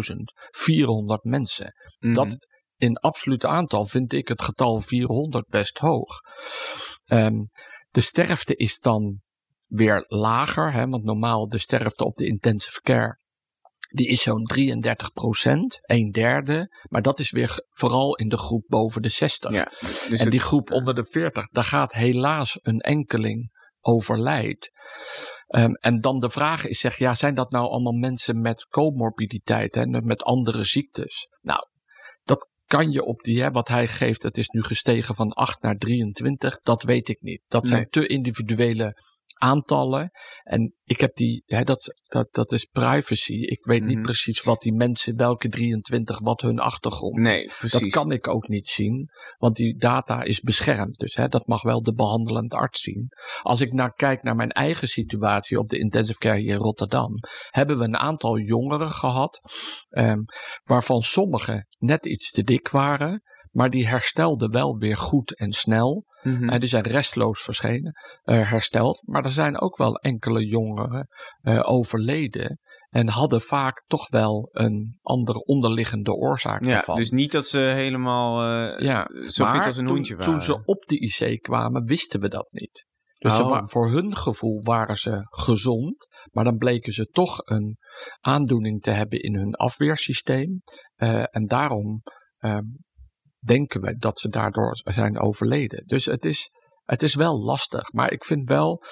10.000 0.08 0.16
400 0.52 1.24
mensen. 1.24 1.74
Mhm. 2.00 2.14
Dat 2.14 2.38
in 2.82 2.98
absoluut 2.98 3.46
aantal 3.46 3.86
vind 3.86 4.14
ik 4.14 4.28
het 4.28 4.42
getal 4.42 4.80
400 4.80 5.48
best 5.48 5.78
hoog. 5.78 6.20
Ehm, 7.06 7.38
de 7.90 8.02
sterfte 8.02 8.56
is 8.56 8.80
dan 8.80 9.20
weer 9.66 10.04
lager, 10.08 10.74
hè, 10.74 10.88
want 10.88 11.04
normaal 11.04 11.48
de 11.50 11.58
sterfte 11.58 12.06
op 12.06 12.16
de 12.16 12.26
intensive 12.28 12.82
care. 12.82 13.20
Die 13.94 14.08
is 14.08 14.22
zo'n 14.22 14.44
33 14.44 15.12
procent, 15.12 15.80
een 15.82 16.12
derde. 16.12 16.76
Maar 16.90 17.02
dat 17.02 17.20
is 17.20 17.32
weer 17.32 17.66
vooral 17.70 18.16
in 18.16 18.30
de 18.30 18.38
groep 18.38 18.64
boven 18.68 19.02
de 19.02 19.10
60. 19.10 19.52
Ja, 19.52 19.64
dus 19.80 20.10
en 20.10 20.18
het- 20.20 20.32
die 20.32 20.40
groep 20.40 20.72
onder 20.72 20.96
de 20.96 21.06
40, 21.06 21.48
daar 21.48 21.64
gaat 21.64 21.94
helaas 21.94 22.60
een 22.62 22.80
enkeling 22.80 23.60
overlijdt. 23.80 24.72
Ehm, 25.48 25.72
en 25.74 26.00
dan 26.00 26.20
de 26.20 26.30
vraag 26.30 26.66
is, 26.68 26.80
zeg, 26.80 26.98
ja, 26.98 27.14
zijn 27.14 27.34
dat 27.36 27.52
nou 27.52 27.66
allemaal 27.70 27.94
mensen 27.94 28.42
met 28.42 28.66
comorbiditeit, 28.66 29.76
hè, 29.76 29.86
met 29.86 30.24
andere 30.24 30.64
ziektes? 30.64 31.28
Nou, 31.42 31.60
kan 32.72 32.92
je 32.92 33.04
op 33.04 33.24
die, 33.24 33.42
hè, 33.42 33.52
wat 33.52 33.68
hij 33.68 33.88
geeft, 33.88 34.24
het 34.24 34.38
is 34.38 34.48
nu 34.48 34.64
gestegen 34.64 35.16
van 35.16 35.32
8 35.32 35.62
naar 35.62 35.78
23, 35.78 36.60
dat 36.64 36.84
weet 36.84 37.10
ik 37.10 37.22
niet. 37.22 37.42
Dat 37.48 37.68
zijn 37.68 37.88
te 37.90 38.08
individuele 38.08 39.02
aantallen. 39.42 40.12
En 40.44 40.76
ik 40.84 41.00
heb 41.00 41.16
die, 41.16 41.44
hè, 41.46 41.64
dat, 41.64 41.94
dat, 42.08 42.28
dat 42.32 42.52
is 42.52 42.66
privacy. 42.66 43.34
Ik 43.34 43.66
weet 43.66 43.84
niet 43.86 43.96
Mhm. 43.96 44.04
precies 44.04 44.42
wat 44.42 44.62
die 44.62 44.74
mensen, 44.74 45.16
welke 45.18 45.50
23, 45.50 46.20
wat 46.20 46.42
hun 46.42 46.60
achtergrond 46.60 47.18
is. 47.18 47.24
Nee, 47.24 47.52
precies. 47.60 47.80
Dat 47.80 47.90
kan 47.92 48.12
ik 48.12 48.28
ook 48.28 48.48
niet 48.48 48.68
zien, 48.68 49.10
want 49.38 49.56
die 49.56 49.76
data 49.80 50.24
is 50.24 50.40
beschermd. 50.40 50.98
Dus 51.00 51.16
hè, 51.16 51.28
dat 51.28 51.48
mag 51.48 51.62
wel 51.62 51.84
de 51.84 51.94
behandelend 51.94 52.54
arts 52.54 52.82
zien. 52.82 53.08
Als 53.42 53.62
ik 53.62 53.74
naar 53.74 53.94
kijk 53.94 54.24
naar 54.24 54.36
mijn 54.36 54.52
eigen 54.52 54.88
situatie 54.88 55.60
op 55.60 55.70
de 55.70 55.80
intensive 55.80 56.20
care 56.20 56.40
hier 56.40 56.54
in 56.54 56.58
Rotterdam, 56.62 57.14
hebben 57.50 57.78
we 57.78 57.84
een 57.84 57.98
aantal 57.98 58.38
jongeren 58.40 58.92
gehad, 58.92 59.40
ehm, 59.90 60.20
waarvan 60.64 61.02
sommigen 61.02 61.68
net 61.78 62.06
iets 62.06 62.32
te 62.32 62.44
dik 62.44 62.70
waren, 62.70 63.22
maar 63.52 63.70
die 63.70 63.88
herstelden 63.88 64.52
wel 64.52 64.78
weer 64.78 64.98
goed 64.98 65.36
en 65.38 65.52
snel. 65.52 66.06
Eh, 66.22 66.60
die 66.60 66.70
zijn 66.70 66.84
restloos 66.84 67.42
verschenen, 67.42 67.94
eh, 68.24 68.50
hersteld. 68.50 69.02
Maar 69.06 69.24
er 69.24 69.32
zijn 69.32 69.60
ook 69.60 69.78
wel 69.78 69.96
enkele 69.96 70.46
jongeren 70.46 71.08
eh, 71.42 71.60
overleden. 71.64 72.60
En 72.90 73.10
hadden 73.10 73.42
vaak 73.42 73.84
toch 73.88 74.10
wel 74.10 74.50
een 74.52 74.98
andere 75.02 75.44
onderliggende 75.44 76.14
oorzaak 76.14 76.64
ja, 76.64 76.72
daarvan. 76.72 76.96
dus 76.96 77.10
niet 77.10 77.32
dat 77.32 77.48
ze 77.48 77.60
helemaal 77.60 78.42
ja, 78.82 79.08
zo 79.26 79.46
fit 79.46 79.66
als 79.66 79.78
een 79.78 79.86
toen, 79.86 79.96
hoentje 79.96 80.16
waren. 80.16 80.34
Toen 80.34 80.42
ze 80.42 80.62
op 80.66 80.86
de 80.86 81.00
IC 81.00 81.42
kwamen, 81.42 81.84
wisten 81.84 82.20
we 82.20 82.28
dat 82.28 82.52
niet. 82.52 82.90
Dus 83.18 83.40
Oh. 83.40 83.62
voor 83.64 83.92
hun 83.92 84.16
gevoel 84.16 84.62
waren 84.64 84.96
ze 84.96 85.28
gezond, 85.30 86.08
maar 86.32 86.44
dan 86.44 86.58
bleken 86.58 86.94
ze 86.94 87.06
toch 87.06 87.38
een 87.44 87.78
aandoening 88.20 88.82
te 88.82 88.92
hebben 88.92 89.20
in 89.20 89.36
hun 89.36 89.56
afweersysteem. 89.56 90.62
En 91.32 91.46
daarom 91.46 92.02
ehm, 92.38 92.64
denken 93.46 93.82
we 93.82 93.98
dat 93.98 94.20
ze 94.20 94.30
daardoor 94.30 94.76
zijn 94.84 95.20
overleden. 95.20 95.84
Dus 95.86 96.06
het 96.06 96.26
is, 96.26 96.50
het 96.84 97.04
is 97.04 97.16
wel 97.16 97.44
lastig. 97.44 97.92
Maar 97.92 98.12
ik 98.12 98.24
vind 98.24 98.50
wel 98.50 98.84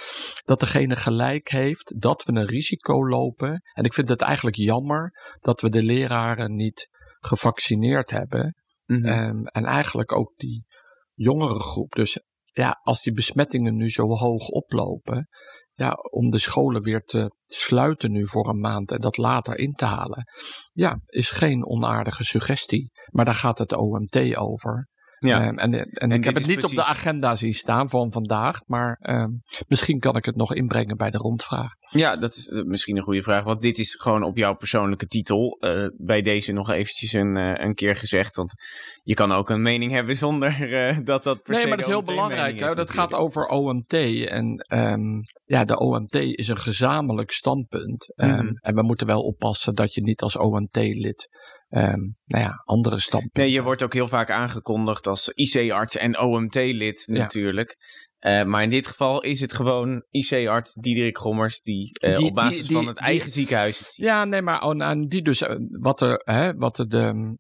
dat 0.46 0.60
degene 0.60 0.96
gelijk 0.96 1.50
heeft 1.50 2.02
dat 2.02 2.24
we 2.24 2.32
een 2.32 2.48
risico 2.48 3.08
lopen. 3.08 3.62
En 3.74 3.84
ik 3.84 3.94
vind 3.94 4.10
het 4.10 4.22
eigenlijk 4.22 4.58
jammer 4.58 5.12
dat 5.40 5.62
we 5.62 5.70
de 5.70 5.84
leraren 5.84 6.56
niet 6.56 6.90
gevaccineerd 7.20 8.12
hebben. 8.12 8.56
Mhm. 8.86 9.06
Ehm, 9.06 9.44
en 9.44 9.66
eigenlijk 9.66 10.16
ook 10.16 10.34
die 10.36 10.66
jongere 11.14 11.60
groep. 11.60 11.92
Dus 11.92 12.20
ja, 12.52 12.80
als 12.84 13.02
die 13.02 13.14
besmettingen 13.14 13.76
nu 13.76 13.90
zo 13.90 14.08
hoog 14.08 14.48
oplopen, 14.48 15.28
ja, 15.80 15.92
om 16.12 16.30
de 16.30 16.40
scholen 16.40 16.82
weer 16.82 17.02
te 17.02 17.32
sluiten 17.48 18.12
nu 18.12 18.28
voor 18.28 18.50
een 18.50 18.60
maand 18.60 18.92
en 18.92 19.00
dat 19.00 19.18
later 19.18 19.58
in 19.58 19.74
te 19.74 19.86
halen, 19.86 20.24
ja, 20.74 21.00
is 21.06 21.30
geen 21.30 21.66
onaardige 21.66 22.24
suggestie. 22.24 22.92
Maar 23.12 23.26
daar 23.26 23.36
gaat 23.36 23.58
het 23.58 23.74
OMT 23.74 24.38
over. 24.38 24.88
Ja. 25.20 25.42
Ehm, 25.42 25.58
en, 25.58 25.74
en, 25.74 26.12
ik 26.12 26.24
heb 26.24 26.36
het 26.36 26.48
niet 26.48 26.64
op 26.64 26.72
de 26.72 26.84
agenda 26.84 27.36
zien 27.36 27.54
staan 27.54 27.90
van 27.90 28.12
vandaag, 28.12 28.62
maar 28.66 28.98
ehm, 29.02 29.30
misschien 29.68 30.00
kan 30.00 30.16
ik 30.16 30.26
het 30.26 30.36
nog 30.36 30.54
inbrengen 30.54 30.98
bij 30.98 31.10
de 31.10 31.18
rondvraag. 31.18 31.74
Ja, 31.90 32.18
dat 32.18 32.36
is 32.36 32.48
eh, 32.48 32.64
misschien 32.64 32.96
een 32.96 33.02
goede 33.02 33.24
vraag. 33.24 33.44
Want 33.44 33.62
dit 33.62 33.78
is 33.78 33.96
gewoon 33.96 34.24
op 34.24 34.38
jouw 34.38 34.56
persoonlijke 34.56 35.06
titel. 35.06 35.58
eh, 35.60 35.88
bij 35.98 36.22
deze 36.22 36.52
nog 36.52 36.70
eventjes 36.70 37.14
een, 37.14 37.38
eh, 37.38 37.66
een 37.66 37.74
keer 37.74 37.96
gezegd. 37.96 38.36
Want 38.36 38.54
je 39.04 39.14
kan 39.14 39.32
ook 39.32 39.50
een 39.50 39.62
mening 39.62 39.92
hebben 39.92 40.16
zonder 40.16 40.74
eh, 40.74 40.98
dat 41.04 41.24
dat 41.24 41.44
per 41.44 41.54
Nee, 41.54 41.68
maar 41.68 41.78
dat 41.78 41.86
is 41.86 41.92
heel 41.94 42.04
belangrijk. 42.04 42.60
Is 42.60 42.76
Dat 42.76 42.92
gaat 42.92 43.14
over 43.14 43.46
OMT. 43.46 43.94
En 44.26 44.58
ehm, 44.58 45.22
ja, 45.46 45.66
de 45.66 45.80
OMT 45.80 46.16
is 46.16 46.48
een 46.48 46.58
gezamenlijk 46.58 47.32
standpunt. 47.32 48.14
Mhm. 48.16 48.52
En 48.62 48.76
we 48.76 48.84
moeten 48.84 49.08
wel 49.08 49.22
oppassen 49.22 49.76
dat 49.76 49.94
je 49.94 50.02
niet 50.02 50.22
als 50.22 50.38
OMT-lid 50.38 51.30
nou 52.30 52.44
ja, 52.44 52.62
andere 52.66 53.00
standpunten... 53.00 53.42
Nee, 53.42 53.52
je 53.52 53.64
wordt 53.64 53.84
ook 53.84 53.94
heel 53.94 54.08
vaak 54.08 54.30
aangekondigd 54.32 55.08
als 55.08 55.30
IC-arts 55.30 55.98
en 55.98 56.20
OMT-lid 56.20 57.04
natuurlijk. 57.08 57.78
Eh, 58.20 58.44
maar 58.44 58.64
in 58.64 58.70
dit 58.70 58.88
geval 58.88 59.22
is 59.22 59.42
het 59.42 59.54
gewoon 59.54 60.04
IC-arts 60.12 60.74
Diederik 60.74 61.18
Gommers 61.18 61.62
die, 61.62 61.92
eh, 62.00 62.16
Die- 62.16 62.26
op 62.28 62.36
basis 62.36 62.68
die- 62.68 62.76
van 62.76 62.88
het 62.88 62.98
eigen 62.98 63.32
ziekenhuis 63.32 63.80
het 63.80 63.88
ziet. 63.88 64.06
Ja, 64.06 64.26
nee, 64.26 64.42
maar 64.42 64.76
nou, 64.76 65.08
die 65.08 65.22
dus, 65.22 65.42
eh, 65.42 65.56
wat, 65.70 66.02
er, 66.02 66.22
hè, 66.24 66.54
wat 66.54 66.78
er 66.78 66.90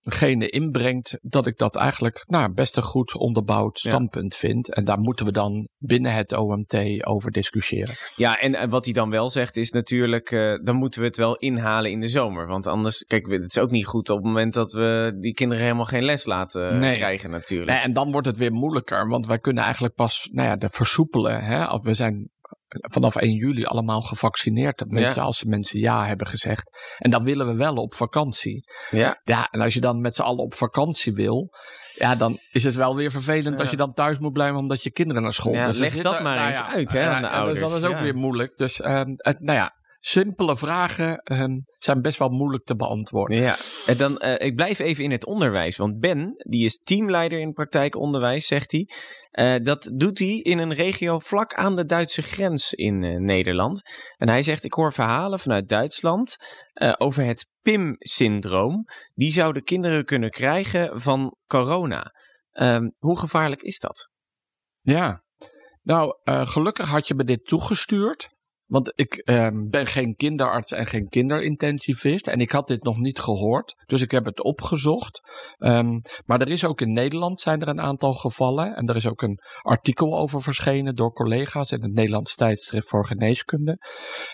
degene 0.01 0.49
inbrengt, 0.49 1.17
dat 1.21 1.47
ik 1.47 1.57
dat 1.57 1.75
eigenlijk 1.75 2.23
nou, 2.27 2.53
best 2.53 2.77
een 2.77 2.83
goed 2.83 3.15
onderbouwd 3.15 3.81
Ja. 3.81 3.89
standpunt 3.89 4.35
vind. 4.35 4.73
En 4.73 4.85
daar 4.85 4.99
moeten 4.99 5.25
we 5.25 5.31
dan 5.31 5.69
binnen 5.77 6.13
het 6.13 6.33
OMT 6.37 7.05
over 7.05 7.31
discussiëren. 7.31 7.95
Ja, 8.15 8.39
en, 8.39 8.69
wat 8.69 8.85
hij 8.85 8.93
dan 8.93 9.09
wel 9.09 9.29
zegt 9.29 9.57
is 9.57 9.71
natuurlijk, 9.71 10.29
dan 10.63 10.75
moeten 10.75 10.99
we 11.01 11.07
het 11.07 11.17
wel 11.17 11.35
inhalen 11.37 11.91
in 11.91 11.99
de 11.99 12.07
zomer. 12.07 12.47
Want 12.47 12.67
anders, 12.67 13.03
kijk, 13.03 13.27
het 13.31 13.43
is 13.43 13.57
ook 13.57 13.71
niet 13.71 13.85
goed 13.85 14.09
op 14.09 14.17
het 14.17 14.25
moment 14.25 14.53
dat 14.53 14.71
we 14.71 14.78
die 15.19 15.33
kinderen 15.33 15.63
helemaal 15.63 15.85
geen 15.85 16.03
les 16.03 16.25
laten 16.25 16.77
Nee. 16.79 16.95
krijgen 16.95 17.29
natuurlijk. 17.29 17.71
Nee, 17.71 17.79
en 17.79 17.93
dan 17.93 18.11
wordt 18.11 18.27
het 18.27 18.37
weer 18.37 18.51
moeilijker, 18.51 19.07
want 19.07 19.27
wij 19.27 19.39
kunnen 19.39 19.63
eigenlijk 19.63 19.95
pas 19.95 20.29
nou 20.31 20.47
ja, 20.47 20.55
de 20.55 20.69
versoepelen. 20.69 21.43
Hè? 21.43 21.65
Of 21.65 21.83
We 21.83 21.93
zijn 21.93 22.29
vanaf 22.71 23.15
1 23.15 23.33
juli 23.35 23.65
allemaal 23.65 24.01
gevaccineerd. 24.01 24.77
Tenminste, 24.77 25.19
Ja. 25.19 25.25
als 25.25 25.43
mensen 25.43 25.79
ja 25.79 26.05
hebben 26.05 26.27
gezegd. 26.27 26.69
En 26.97 27.11
dan 27.11 27.23
willen 27.23 27.47
we 27.47 27.55
wel 27.55 27.73
op 27.75 27.93
vakantie. 27.93 28.63
Ja, 28.89 29.21
Ja, 29.23 29.47
en 29.51 29.61
als 29.61 29.73
je 29.73 29.79
dan 29.81 30.01
met 30.01 30.15
z'n 30.15 30.21
allen 30.21 30.43
op 30.43 30.53
vakantie 30.53 31.13
wil, 31.13 31.49
ja, 31.95 32.15
dan 32.15 32.37
is 32.51 32.63
het 32.63 32.75
wel 32.75 32.95
weer 32.95 33.11
vervelend 33.11 33.55
Ja. 33.55 33.61
als 33.61 33.69
je 33.69 33.77
dan 33.77 33.93
thuis 33.93 34.19
moet 34.19 34.33
blijven 34.33 34.57
omdat 34.57 34.83
je 34.83 34.91
kinderen 34.91 35.21
naar 35.23 35.33
school. 35.33 35.53
Ja, 35.53 35.65
Dus 35.65 35.77
leg 35.77 35.95
dat 36.01 36.13
er- 36.13 36.23
maar 36.23 36.35
nou 36.35 36.47
eens 36.47 36.61
uit, 36.63 36.91
hè, 36.91 37.03
aan 37.09 37.21
de 37.21 37.27
ja, 37.27 37.33
Dus 37.33 37.37
ouders. 37.37 37.59
dat 37.59 37.71
is 37.81 37.83
ook 37.87 37.99
weer 37.99 38.15
moeilijk. 38.15 38.57
Dus, 38.57 38.81
ehm, 38.81 39.09
het, 39.15 39.39
nou 39.39 39.57
ja, 39.57 39.73
simpele 39.99 40.57
vragen 40.57 41.17
ehm, 41.17 41.59
zijn 41.77 42.01
best 42.01 42.19
wel 42.19 42.29
moeilijk 42.29 42.63
te 42.63 42.75
beantwoorden. 42.75 43.37
Ja, 43.37 43.55
en 43.85 43.97
dan, 43.97 44.17
eh, 44.17 44.47
ik 44.47 44.55
blijf 44.55 44.79
even 44.79 45.03
in 45.03 45.11
het 45.11 45.25
onderwijs. 45.25 45.77
Want 45.77 45.99
Ben, 45.99 46.33
die 46.37 46.65
is 46.65 46.81
teamleider 46.83 47.39
in 47.39 47.53
praktijkonderwijs, 47.53 48.47
zegt 48.47 48.71
hij. 48.71 48.89
Eh, 49.31 49.55
dat 49.63 49.91
doet 49.93 50.19
hij 50.19 50.37
in 50.37 50.57
een 50.57 50.73
regio 50.73 51.19
vlak 51.19 51.53
aan 51.53 51.75
de 51.75 51.85
Duitse 51.85 52.21
grens 52.21 52.73
in 52.73 53.03
eh, 53.03 53.15
Nederland. 53.15 53.81
En 54.17 54.29
hij 54.29 54.43
zegt, 54.43 54.63
ik 54.63 54.73
hoor 54.73 54.93
verhalen 54.93 55.39
vanuit 55.39 55.69
Duitsland 55.69 56.37
over 56.97 57.23
het 57.23 57.47
PIM-syndroom. 57.61 58.85
Die 59.13 59.31
zouden 59.31 59.63
kinderen 59.63 60.05
kunnen 60.05 60.29
krijgen 60.29 61.01
van 61.01 61.35
corona. 61.47 62.13
Ehm, 62.51 62.89
hoe 62.97 63.19
gevaarlijk 63.19 63.61
is 63.61 63.79
dat? 63.79 64.09
Ja, 64.81 65.23
nou, 65.81 66.17
gelukkig 66.23 66.89
had 66.89 67.07
je 67.07 67.15
me 67.15 67.23
dit 67.23 67.45
toegestuurd. 67.45 68.29
Want 68.69 68.91
ik 68.95 69.13
ehm, 69.15 69.69
ben 69.69 69.85
geen 69.85 70.15
kinderarts 70.15 70.71
en 70.71 70.87
geen 70.87 71.07
kinderintensivist. 71.07 72.27
En 72.27 72.39
ik 72.39 72.51
had 72.51 72.67
dit 72.67 72.83
nog 72.83 72.97
niet 72.97 73.19
gehoord. 73.19 73.75
Dus 73.85 74.01
ik 74.01 74.11
heb 74.11 74.25
het 74.25 74.43
opgezocht. 74.43 75.21
Ehm, 75.57 75.99
maar 76.25 76.41
er 76.41 76.49
is 76.49 76.65
ook 76.65 76.81
in 76.81 76.93
Nederland 76.93 77.41
zijn 77.41 77.61
er 77.61 77.67
een 77.67 77.81
aantal 77.81 78.13
gevallen. 78.13 78.75
En 78.75 78.85
er 78.85 78.95
is 78.95 79.07
ook 79.07 79.21
een 79.21 79.39
artikel 79.61 80.17
over 80.17 80.41
verschenen 80.41 80.95
door 80.95 81.13
collega's 81.13 81.71
in 81.71 81.81
het 81.81 81.93
Nederlands 81.93 82.35
tijdschrift 82.35 82.89
voor 82.89 83.07
geneeskunde. 83.07 83.77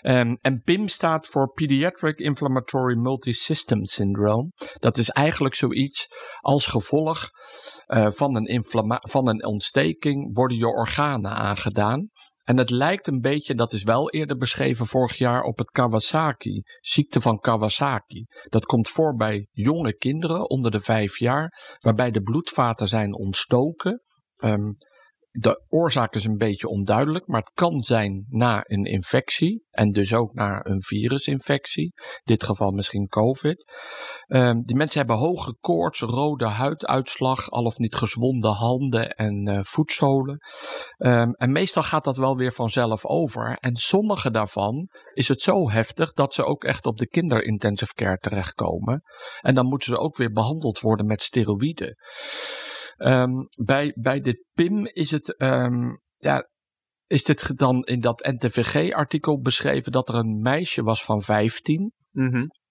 Ehm, 0.00 0.34
en 0.40 0.62
PIM 0.62 0.88
staat 0.88 1.26
voor 1.26 1.52
Pediatric 1.52 2.18
Inflammatory 2.18 2.96
Multisystem 2.96 3.84
Syndrome. 3.84 4.52
Dat 4.78 4.98
is 4.98 5.10
eigenlijk 5.10 5.54
zoiets 5.54 6.08
als 6.40 6.66
gevolg 6.66 7.30
eh, 7.86 8.10
van, 8.10 8.36
een 8.36 8.64
van 9.00 9.28
een 9.28 9.44
ontsteking 9.46 10.34
worden 10.34 10.56
je 10.56 10.66
organen 10.66 11.30
aangedaan. 11.30 12.10
En 12.46 12.56
het 12.56 12.70
lijkt 12.70 13.06
een 13.06 13.20
beetje, 13.20 13.54
dat 13.54 13.72
is 13.72 13.82
wel 13.82 14.10
eerder 14.10 14.36
beschreven 14.36 14.86
vorig 14.86 15.16
jaar, 15.16 15.42
op 15.42 15.58
het 15.58 15.70
Kawasaki, 15.70 16.62
ziekte 16.80 17.20
van 17.20 17.38
Kawasaki. 17.38 18.26
Dat 18.48 18.64
komt 18.64 18.88
voor 18.88 19.14
bij 19.14 19.48
jonge 19.52 19.96
kinderen 19.96 20.50
onder 20.50 20.70
de 20.70 20.80
vijf 20.80 21.18
jaar, 21.18 21.76
waarbij 21.78 22.10
de 22.10 22.22
bloedvaten 22.22 22.88
zijn 22.88 23.14
ontstoken. 23.14 24.02
Ehm, 24.36 24.72
de 25.38 25.64
oorzaak 25.68 26.14
is 26.14 26.24
een 26.24 26.36
beetje 26.36 26.68
onduidelijk, 26.68 27.26
maar 27.26 27.40
het 27.40 27.50
kan 27.54 27.80
zijn 27.80 28.26
na 28.28 28.64
een 28.66 28.84
infectie 28.84 29.64
en 29.70 29.92
dus 29.92 30.14
ook 30.14 30.34
na 30.34 30.66
een 30.66 30.82
virusinfectie. 30.82 31.84
In 31.84 32.20
dit 32.24 32.44
geval 32.44 32.70
misschien 32.70 33.08
COVID. 33.08 33.72
Ehm, 34.26 34.60
die 34.62 34.76
mensen 34.76 34.98
hebben 34.98 35.16
hoge 35.16 35.56
koorts, 35.60 36.00
rode 36.00 36.46
huiduitslag, 36.46 37.50
al 37.50 37.64
of 37.64 37.78
niet 37.78 37.94
gezwonde 37.94 38.48
handen 38.48 39.10
en 39.10 39.46
eh, 39.46 39.58
voetzolen. 39.62 40.38
Ehm, 40.96 41.30
en 41.30 41.52
meestal 41.52 41.82
gaat 41.82 42.04
dat 42.04 42.16
wel 42.16 42.36
weer 42.36 42.52
vanzelf 42.52 43.04
over. 43.04 43.56
En 43.60 43.76
sommige 43.76 44.30
daarvan 44.30 44.88
is 45.14 45.28
het 45.28 45.40
zo 45.40 45.70
heftig 45.70 46.12
dat 46.12 46.34
ze 46.34 46.44
ook 46.44 46.64
echt 46.64 46.86
op 46.86 46.98
de 46.98 47.08
kinderintensive 47.08 47.94
care 47.94 48.18
terechtkomen. 48.18 49.02
En 49.40 49.54
dan 49.54 49.66
moeten 49.66 49.88
ze 49.88 49.98
ook 49.98 50.16
weer 50.16 50.32
behandeld 50.32 50.80
worden 50.80 51.06
met 51.06 51.22
steroïden. 51.22 51.96
Ehm, 52.96 53.32
bij, 53.64 53.92
bij 54.00 54.20
dit 54.20 54.44
PIM 54.52 54.86
is 54.86 55.10
het, 55.10 55.36
ehm, 55.36 55.96
ja, 56.16 56.48
is 57.06 57.24
dit 57.24 57.58
dan 57.58 57.84
in 57.84 58.00
dat 58.00 58.24
NTVG-artikel 58.38 59.40
beschreven 59.40 59.92
dat 59.92 60.08
er 60.08 60.14
een 60.14 60.40
meisje 60.40 60.82
was 60.82 61.04
van 61.04 61.20
15. 61.20 61.92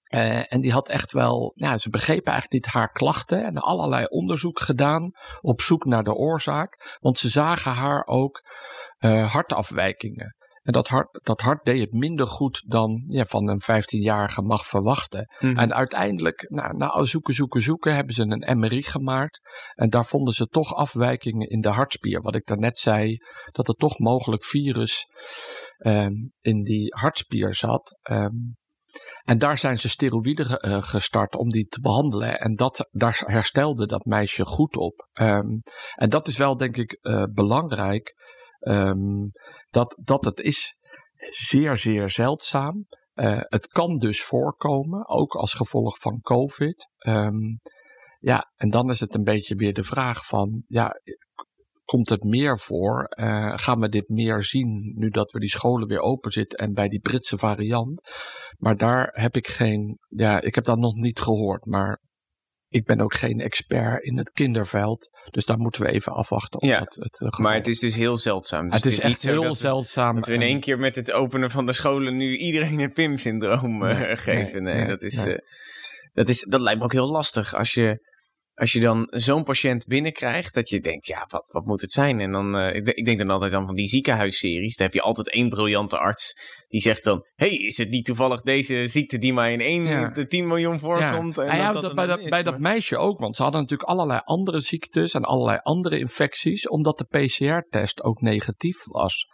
Eh, 0.05 0.53
en 0.53 0.61
die 0.61 0.71
had 0.71 0.89
echt 0.89 1.11
wel, 1.11 1.51
ja, 1.55 1.77
ze 1.77 1.89
begrepen 1.89 2.31
eigenlijk 2.31 2.65
niet 2.65 2.73
haar 2.73 2.91
klachten 2.91 3.43
en 3.43 3.57
allerlei 3.57 4.05
onderzoek 4.05 4.59
gedaan 4.59 5.11
op 5.41 5.61
zoek 5.61 5.85
naar 5.85 6.03
de 6.03 6.13
oorzaak. 6.13 6.97
Want 6.99 7.17
ze 7.17 7.29
zagen 7.29 7.71
haar 7.71 8.05
ook 8.05 8.41
eh, 8.97 9.31
hartafwijkingen. 9.31 10.35
En 10.65 10.73
dat 10.73 10.87
hart, 10.87 11.19
dat 11.23 11.41
hart 11.41 11.65
deed 11.65 11.79
het 11.79 11.91
minder 11.91 12.27
goed 12.27 12.63
dan 12.67 13.03
ja, 13.07 13.25
van 13.25 13.49
een 13.49 13.61
15-jarige 13.61 14.41
mag 14.41 14.65
verwachten. 14.65 15.33
Mhm. 15.39 15.57
En 15.57 15.73
uiteindelijk, 15.73 16.45
nou, 16.49 16.77
na 16.77 17.03
zoeken, 17.03 17.33
zoeken, 17.33 17.61
zoeken, 17.61 17.95
hebben 17.95 18.13
ze 18.13 18.21
een 18.21 18.59
MRI 18.59 18.83
gemaakt. 18.83 19.39
En 19.73 19.89
daar 19.89 20.05
vonden 20.05 20.33
ze 20.33 20.45
toch 20.47 20.73
afwijkingen 20.73 21.49
in 21.49 21.61
de 21.61 21.69
hartspier. 21.69 22.21
Wat 22.21 22.35
ik 22.35 22.45
daarnet 22.45 22.79
zei, 22.79 23.17
dat 23.51 23.67
er 23.67 23.73
toch 23.73 23.99
mogelijk 23.99 24.43
virus 24.43 25.05
ehm, 25.77 26.13
in 26.41 26.63
die 26.63 26.95
hartspier 26.95 27.55
zat. 27.55 27.97
Ehm, 28.01 28.35
en 29.23 29.37
daar 29.37 29.57
zijn 29.57 29.79
ze 29.79 29.89
steroïden 29.89 30.59
eh, 30.59 30.83
gestart 30.83 31.35
om 31.35 31.49
die 31.49 31.67
te 31.67 31.81
behandelen. 31.81 32.39
En 32.39 32.55
dat, 32.55 32.89
daar 32.91 33.21
herstelde 33.25 33.87
dat 33.87 34.05
meisje 34.05 34.45
goed 34.45 34.77
op. 34.77 35.07
Ehm, 35.13 35.47
en 35.95 36.09
dat 36.09 36.27
is 36.27 36.37
wel, 36.37 36.57
denk 36.57 36.77
ik, 36.77 36.91
eh, 36.91 37.23
belangrijk. 37.33 38.15
Ehm, 38.65 39.27
dat, 39.69 39.97
dat 40.03 40.25
het 40.25 40.39
is 40.39 40.79
zeer, 41.29 41.77
zeer 41.77 42.09
zeldzaam. 42.09 42.87
Eh, 43.13 43.39
het 43.41 43.67
kan 43.67 43.97
dus 43.97 44.23
voorkomen, 44.23 45.07
ook 45.07 45.35
als 45.35 45.53
gevolg 45.53 45.99
van 45.99 46.21
COVID. 46.21 46.89
Ehm, 46.97 47.57
ja, 48.19 48.51
en 48.55 48.69
dan 48.69 48.89
is 48.89 48.99
het 48.99 49.15
een 49.15 49.23
beetje 49.23 49.55
weer 49.55 49.73
de 49.73 49.83
vraag 49.83 50.25
van, 50.25 50.63
ja, 50.67 50.91
komt 51.85 52.09
het 52.09 52.23
meer 52.23 52.59
voor? 52.59 53.03
Eh, 53.03 53.53
gaan 53.55 53.79
we 53.79 53.89
dit 53.89 54.09
meer 54.09 54.43
zien 54.43 54.93
nu 54.95 55.09
dat 55.09 55.31
we 55.31 55.39
die 55.39 55.49
scholen 55.49 55.87
weer 55.87 55.99
open 55.99 56.31
zitten 56.31 56.59
en 56.59 56.73
bij 56.73 56.87
die 56.87 56.99
Britse 56.99 57.37
variant? 57.37 58.01
Maar 58.57 58.77
daar 58.77 59.09
heb 59.13 59.35
ik 59.35 59.47
geen, 59.47 59.99
ja, 60.07 60.41
ik 60.41 60.55
heb 60.55 60.65
dat 60.65 60.77
nog 60.77 60.95
niet 60.95 61.19
gehoord, 61.19 61.65
maar 61.65 62.01
ik 62.75 62.85
ben 62.85 62.99
ook 63.01 63.15
geen 63.15 63.39
expert 63.39 64.03
in 64.03 64.17
het 64.17 64.31
kinderveld. 64.31 65.09
Dus 65.31 65.45
daar 65.45 65.57
moeten 65.57 65.81
we 65.81 65.87
even 65.91 66.11
afwachten 66.13 66.61
of 66.61 66.67
Ja, 66.69 66.79
dat 66.79 66.95
het 66.99 67.21
eh, 67.21 67.39
Maar 67.39 67.53
het 67.53 67.67
is 67.67 67.79
dus 67.79 67.95
heel 67.95 68.17
zeldzaam. 68.17 68.69
Dus 68.69 68.75
het 68.83 68.85
is 68.91 68.99
echt 68.99 69.21
heel 69.21 69.41
dat 69.41 69.51
we- 69.51 69.57
zeldzaam. 69.57 70.15
Dat 70.15 70.27
we 70.27 70.33
in 70.33 70.41
één 70.41 70.59
keer 70.59 70.77
met 70.79 70.95
het 70.95 71.11
openen 71.11 71.51
van 71.51 71.65
de 71.65 71.73
scholen 71.73 72.15
nu 72.15 72.35
iedereen 72.37 72.79
een 72.79 72.93
PIM-syndroom 72.93 73.77
Nee, 73.77 74.15
geven. 74.15 74.63
Nee, 74.63 74.87
dat, 74.87 75.03
is, 75.03 75.25
nee. 75.25 75.35
eh, 75.35 75.39
dat, 76.13 76.29
is, 76.29 76.45
dat 76.49 76.61
lijkt 76.61 76.79
me 76.79 76.85
ook 76.85 76.91
heel 76.91 77.09
lastig 77.11 77.53
als 77.55 77.73
je, 77.73 78.13
als 78.55 78.71
je 78.71 78.79
dan 78.79 79.07
zo'n 79.09 79.43
patiënt 79.43 79.85
binnenkrijgt. 79.87 80.53
Dat 80.53 80.69
je 80.69 80.79
denkt, 80.79 81.05
ja, 81.05 81.25
wat, 81.27 81.43
wat 81.47 81.65
moet 81.65 81.81
het 81.81 81.91
zijn? 81.91 82.19
En 82.19 82.31
dan, 82.31 82.55
eh, 82.55 82.75
ik, 82.75 82.85
de- 82.85 82.93
ik 82.93 83.05
denk 83.05 83.17
dan 83.17 83.29
altijd 83.29 83.53
aan 83.53 83.65
van 83.65 83.75
die 83.75 83.87
ziekenhuisseries. 83.87 84.75
Daar 84.75 84.87
heb 84.87 84.95
je 84.95 85.01
altijd 85.01 85.29
één 85.29 85.49
briljante 85.49 85.97
arts 85.97 86.33
die 86.67 86.81
zegt 86.81 87.03
dan... 87.03 87.25
hey, 87.35 87.49
is 87.49 87.77
het 87.77 87.89
niet 87.89 88.05
toevallig 88.05 88.41
deze 88.41 88.87
ziekte 88.87 89.17
die 89.17 89.33
maar 89.33 89.51
in 89.51 89.61
één 89.61 89.83
Ja. 89.85 90.07
de 90.09 90.27
10 90.27 90.47
miljoen 90.47 90.79
voorkomt? 90.79 91.35
Ja. 91.35 91.41
En 91.41 91.47
Nou 91.47 91.59
ja, 91.59 91.71
dat, 91.71 91.73
dat, 91.73 91.81
dat 91.81 91.95
bij, 91.95 92.05
dat, 92.05 92.19
is, 92.19 92.29
bij 92.29 92.43
dat 92.43 92.59
meisje 92.59 92.97
ook, 92.97 93.19
want 93.19 93.35
ze 93.35 93.41
hadden 93.43 93.61
natuurlijk 93.61 93.89
allerlei 93.89 94.19
andere 94.23 94.59
ziektes 94.59 95.13
en 95.13 95.23
allerlei 95.23 95.59
andere 95.63 95.99
infecties, 95.99 96.67
omdat 96.67 96.97
de 96.97 97.05
PCR-test 97.05 98.03
ook 98.03 98.21
negatief 98.21 98.85
was. 98.85 99.25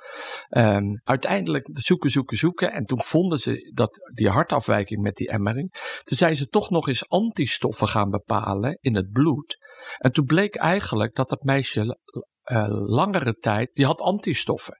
Ehm, 0.49 0.83
uiteindelijk 1.03 1.69
zoeken, 1.73 2.09
zoeken, 2.09 2.37
zoeken. 2.37 2.71
En 2.71 2.85
toen 2.85 3.03
vonden 3.03 3.39
ze 3.39 3.71
dat 3.73 4.11
die 4.13 4.29
hartafwijking 4.29 5.01
met 5.01 5.15
die 5.15 5.37
MRI. 5.37 5.67
Toen 6.03 6.17
zijn 6.17 6.35
ze 6.35 6.47
toch 6.47 6.69
nog 6.69 6.87
eens 6.87 7.09
antistoffen 7.09 7.87
gaan 7.87 8.09
bepalen 8.09 8.77
in 8.81 8.95
het 8.95 9.10
bloed. 9.11 9.57
En 9.97 10.11
toen 10.11 10.25
bleek 10.25 10.55
eigenlijk 10.55 11.15
dat 11.15 11.29
dat 11.29 11.43
meisje 11.43 11.97
eh, 12.41 12.65
langere 12.69 13.33
tijd, 13.33 13.69
die 13.73 13.85
had 13.85 14.01
antistoffen. 14.01 14.79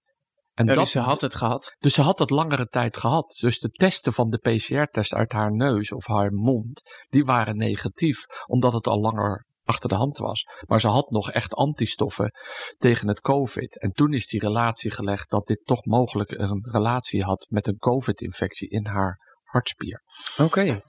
En 0.54 0.66
Ja, 0.66 0.74
dat, 0.74 0.84
dus 0.84 0.92
ze 0.92 1.00
had 1.00 1.22
het 1.22 1.36
gehad. 1.36 1.76
dus 1.80 1.94
ze 1.94 2.02
had 2.02 2.20
het 2.20 2.30
langere 2.30 2.68
tijd 2.68 2.98
gehad. 2.98 3.38
Dus 3.42 3.60
de 3.60 3.70
testen 3.70 4.14
van 4.14 4.30
de 4.30 4.38
PCR-test 4.38 5.14
uit 5.14 5.32
haar 5.32 5.52
neus 5.52 5.92
of 5.92 6.08
haar 6.08 6.32
mond, 6.34 6.82
die 7.10 7.26
waren 7.26 7.58
negatief, 7.58 8.26
omdat 8.48 8.74
het 8.74 8.88
al 8.88 9.00
langer 9.00 9.46
achter 9.64 9.90
de 9.90 9.96
hand 9.96 10.18
was. 10.18 10.46
Maar 10.68 10.80
ze 10.80 10.88
had 10.88 11.10
nog 11.10 11.32
echt 11.32 11.54
antistoffen 11.54 12.32
tegen 12.78 13.08
het 13.08 13.22
COVID. 13.22 13.80
En 13.80 13.92
toen 13.92 14.14
is 14.14 14.28
die 14.28 14.40
relatie 14.40 14.92
gelegd 14.92 15.30
dat 15.30 15.48
dit 15.48 15.66
toch 15.66 15.86
mogelijk 15.86 16.32
een 16.32 16.60
relatie 16.72 17.24
had 17.24 17.46
met 17.50 17.68
een 17.68 17.78
COVID-infectie 17.78 18.70
in 18.70 18.86
haar 18.86 19.18
hartspier. 19.44 20.04
Oké. 20.38 20.82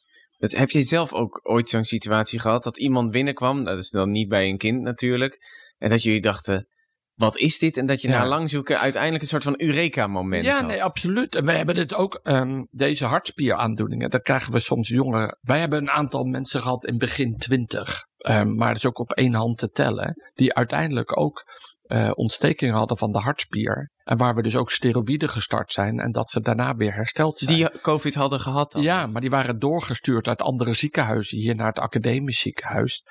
Dat, 0.42 0.52
heb 0.52 0.70
je 0.70 0.83
zelf 0.83 1.12
ook 1.12 1.40
ooit 1.42 1.68
zo'n 1.68 1.85
situatie 1.85 2.38
gehad 2.38 2.62
dat 2.62 2.78
iemand 2.78 3.11
binnenkwam, 3.11 3.64
dat 3.64 3.78
is 3.78 3.90
dan 3.90 4.11
niet 4.11 4.28
bij 4.28 4.48
een 4.48 4.59
kind 4.59 4.81
natuurlijk, 4.83 5.38
en 5.78 5.88
dat 5.88 6.02
jullie 6.02 6.20
dachten, 6.20 6.68
wat 7.14 7.37
is 7.38 7.59
dit? 7.59 7.76
En 7.76 7.87
dat 7.87 8.00
je 8.00 8.09
Ja. 8.09 8.18
na 8.18 8.26
lang 8.28 8.50
zoeken 8.50 8.78
uiteindelijk 8.78 9.22
een 9.22 9.28
soort 9.28 9.42
van 9.42 9.55
Eureka-moment 9.57 10.44
Ja, 10.44 10.55
had. 10.55 10.66
nee, 10.66 10.83
absoluut. 10.83 11.35
En 11.35 11.44
wij 11.44 11.57
hebben 11.57 11.74
dit 11.74 11.94
ook, 11.94 12.20
ehm, 12.22 12.62
deze 12.70 13.05
hartspieraandoeningen, 13.05 14.11
daar 14.11 14.20
krijgen 14.20 14.52
we 14.52 14.61
soms 14.61 14.88
jonge. 14.88 15.38
Wij 15.40 15.61
hebben 15.61 15.78
een 15.78 15.90
aantal 15.90 16.24
mensen 16.24 16.62
gehad 16.62 16.87
in 16.87 16.98
begin 16.98 17.37
twintig, 17.37 18.05
ehm, 18.18 18.55
maar 18.55 18.68
dat 18.68 18.76
is 18.76 18.87
ook 18.87 18.98
op 18.98 19.12
één 19.12 19.35
hand 19.35 19.59
te 19.59 19.70
tellen, 19.70 20.31
die 20.35 20.55
uiteindelijk 20.55 21.18
ook 21.18 21.44
eh 21.92 22.11
ontstekingen 22.14 22.74
hadden 22.74 22.96
van 22.96 23.12
de 23.12 23.18
hartspier. 23.18 23.90
En 24.05 24.16
waar 24.16 24.35
we 24.35 24.42
dus 24.42 24.57
ook 24.57 24.70
steroïden 24.70 25.28
gestart 25.28 25.72
zijn 25.72 25.98
en 25.98 26.12
dat 26.12 26.31
ze 26.31 26.40
daarna 26.40 26.74
weer 26.74 26.94
hersteld 26.94 27.38
zijn. 27.38 27.55
Die 27.55 27.81
COVID 27.81 28.14
hadden 28.14 28.40
gehad 28.40 28.72
dan. 28.72 28.83
Ja, 28.83 29.07
maar 29.07 29.20
die 29.20 29.31
waren 29.31 29.59
doorgestuurd 29.59 30.28
uit 30.28 30.42
andere 30.42 30.74
ziekenhuizen 30.74 31.38
hier 31.38 31.55
naar 31.55 31.66
het 31.66 31.78
academisch 31.78 32.40
ziekenhuis. 32.40 33.02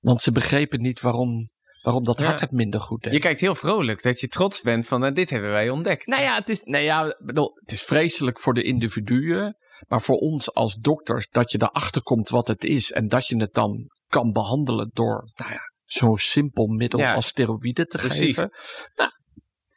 Want 0.00 0.22
ze 0.22 0.32
begrepen 0.32 0.80
niet 0.80 1.00
waarom, 1.00 1.50
waarom 1.82 2.04
dat 2.04 2.18
hart 2.18 2.40
het 2.40 2.50
minder 2.50 2.80
goed 2.80 3.02
deed. 3.02 3.12
Je 3.12 3.18
kijkt 3.18 3.40
heel 3.40 3.54
vrolijk 3.54 4.02
dat 4.02 4.20
je 4.20 4.28
trots 4.28 4.60
bent 4.60 4.86
van, 4.86 5.00
nou, 5.00 5.12
dit 5.12 5.30
hebben 5.30 5.50
wij 5.50 5.70
ontdekt. 5.70 6.06
Nou 6.06 6.22
ja, 6.22 6.34
het 6.34 6.48
is, 6.48 6.62
nou 6.62 6.84
ja, 6.84 7.16
bedoel, 7.24 7.50
het 7.54 7.72
is 7.72 7.82
vreselijk 7.82 8.40
voor 8.40 8.54
de 8.54 8.62
individuen. 8.62 9.56
Maar 9.88 10.02
voor 10.02 10.16
ons 10.16 10.54
als 10.54 10.74
dokters, 10.74 11.28
dat 11.30 11.52
je 11.52 11.62
erachter 11.62 12.02
komt 12.02 12.28
wat 12.28 12.48
het 12.48 12.64
is. 12.64 12.92
En 12.92 13.08
dat 13.08 13.26
je 13.26 13.36
het 13.36 13.54
dan 13.54 13.90
kan 14.06 14.32
behandelen 14.32 14.90
door, 14.92 15.30
nou 15.34 15.52
ja, 15.52 15.60
zo'n 15.86 16.18
simpel 16.18 16.66
middel 16.66 16.98
Ja, 17.00 17.14
als 17.14 17.26
steroïden 17.26 17.86
te 17.88 17.96
precies. 17.96 18.34
geven. 18.36 18.50
Nou, 18.94 19.10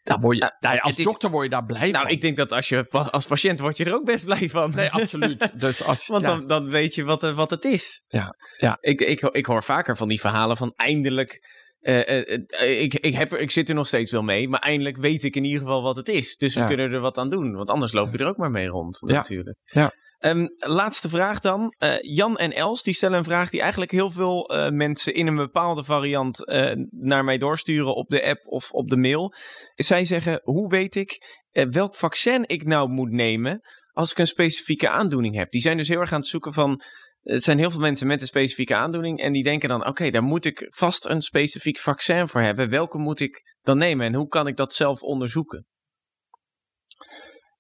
Daar 0.04 0.20
word 0.20 0.38
je, 0.38 0.54
nou 0.60 0.76
ja, 0.76 0.82
als 0.82 0.96
is- 0.96 1.06
dokter 1.06 1.30
word 1.30 1.44
je 1.44 1.50
daar 1.50 1.66
blij 1.66 1.90
Nou, 1.90 2.04
van. 2.04 2.12
ik 2.12 2.22
denk 2.22 2.38
dat 2.38 2.52
als 2.52 2.70
je 2.70 2.88
als 2.90 3.26
patiënt 3.26 3.60
word 3.60 3.78
je 3.78 3.86
er 3.86 3.94
ook 3.94 4.06
best 4.06 4.26
blij 4.26 4.50
van. 4.50 4.72
Nee, 4.76 4.90
absoluut. 4.90 5.52
Dus 5.62 5.84
als, 5.84 6.08
Want 6.08 6.22
ja. 6.26 6.28
dan, 6.36 6.48
dan 6.48 6.70
weet 6.70 6.96
je 6.96 7.04
wat, 7.04 7.24
eh, 7.24 7.36
wat 7.36 7.50
het 7.50 7.66
is. 7.66 8.04
Ja, 8.08 8.34
ja. 8.58 8.78
Ik, 8.82 9.02
ik, 9.02 9.22
ik 9.22 9.46
hoor 9.46 9.64
vaker 9.64 9.98
van 9.98 10.08
die 10.08 10.20
verhalen 10.20 10.58
van 10.58 10.74
eindelijk. 10.76 11.58
eh, 11.80 12.20
eh, 12.20 12.82
ik, 12.82 12.94
ik, 12.94 13.14
heb, 13.16 13.34
ik 13.34 13.52
zit 13.52 13.70
er 13.70 13.76
nog 13.76 13.88
steeds 13.88 14.12
wel 14.12 14.22
mee, 14.24 14.48
maar 14.50 14.60
eindelijk 14.60 14.98
weet 14.98 15.24
ik 15.24 15.36
in 15.36 15.44
ieder 15.44 15.60
geval 15.60 15.82
wat 15.82 15.96
het 15.96 16.08
is. 16.08 16.36
Dus 16.36 16.54
we 16.54 16.60
Ja. 16.60 16.68
kunnen 16.68 16.92
er 16.92 17.00
wat 17.00 17.18
aan 17.18 17.30
doen, 17.30 17.54
want 17.54 17.70
anders 17.70 17.92
loop 17.92 18.12
je 18.12 18.18
er 18.18 18.28
ook 18.28 18.38
maar 18.38 18.52
mee 18.52 18.68
rond, 18.68 19.04
Ja. 19.08 19.14
natuurlijk. 19.14 19.58
Ja. 19.64 19.92
Ehm, 20.20 20.48
laatste 20.58 21.10
vraag 21.10 21.40
dan. 21.40 21.74
Eh, 21.78 22.00
Jan 22.02 22.38
en 22.38 22.54
Els 22.54 22.84
die 22.84 22.94
stellen 22.94 23.18
een 23.18 23.24
vraag 23.24 23.50
die 23.50 23.62
eigenlijk 23.62 23.92
heel 23.92 24.12
veel 24.12 24.50
eh, 24.50 24.70
mensen 24.70 25.14
in 25.14 25.28
een 25.28 25.36
bepaalde 25.36 25.84
variant 25.84 26.46
eh, 26.46 26.72
naar 26.90 27.24
mij 27.24 27.38
doorsturen 27.38 27.96
op 27.96 28.10
de 28.10 28.26
app 28.26 28.46
of 28.46 28.72
op 28.72 28.90
de 28.90 28.98
mail. 28.98 29.34
Zij 29.76 30.06
zeggen: 30.06 30.40
Hoe 30.44 30.70
weet 30.70 30.96
ik 30.96 31.40
welk 31.52 31.96
vaccin 31.96 32.44
ik 32.48 32.66
nou 32.66 32.90
moet 32.90 33.12
nemen 33.12 33.62
als 33.92 34.12
ik 34.12 34.18
een 34.18 34.28
specifieke 34.28 34.90
aandoening 34.90 35.36
heb? 35.36 35.52
Die 35.52 35.62
zijn 35.62 35.78
dus 35.78 35.88
heel 35.88 36.00
erg 36.00 36.14
aan 36.14 36.20
het 36.20 36.30
zoeken 36.30 36.54
van. 36.54 36.82
Het 37.22 37.44
zijn 37.44 37.58
heel 37.58 37.72
veel 37.72 37.80
mensen 37.80 38.08
met 38.08 38.22
een 38.22 38.28
specifieke 38.28 38.76
aandoening 38.76 39.20
en 39.20 39.34
die 39.34 39.44
denken 39.44 39.70
dan: 39.70 39.88
oké, 39.88 40.10
daar 40.10 40.24
moet 40.24 40.46
ik 40.46 40.68
vast 40.70 41.06
een 41.06 41.22
specifiek 41.22 41.80
vaccin 41.80 42.28
voor 42.28 42.42
hebben. 42.42 42.70
Welke 42.70 42.98
moet 42.98 43.20
ik 43.20 43.40
dan 43.62 43.78
nemen 43.78 44.06
en 44.06 44.14
hoe 44.14 44.28
kan 44.28 44.48
ik 44.48 44.56
dat 44.56 44.74
zelf 44.74 45.02
onderzoeken? 45.02 45.66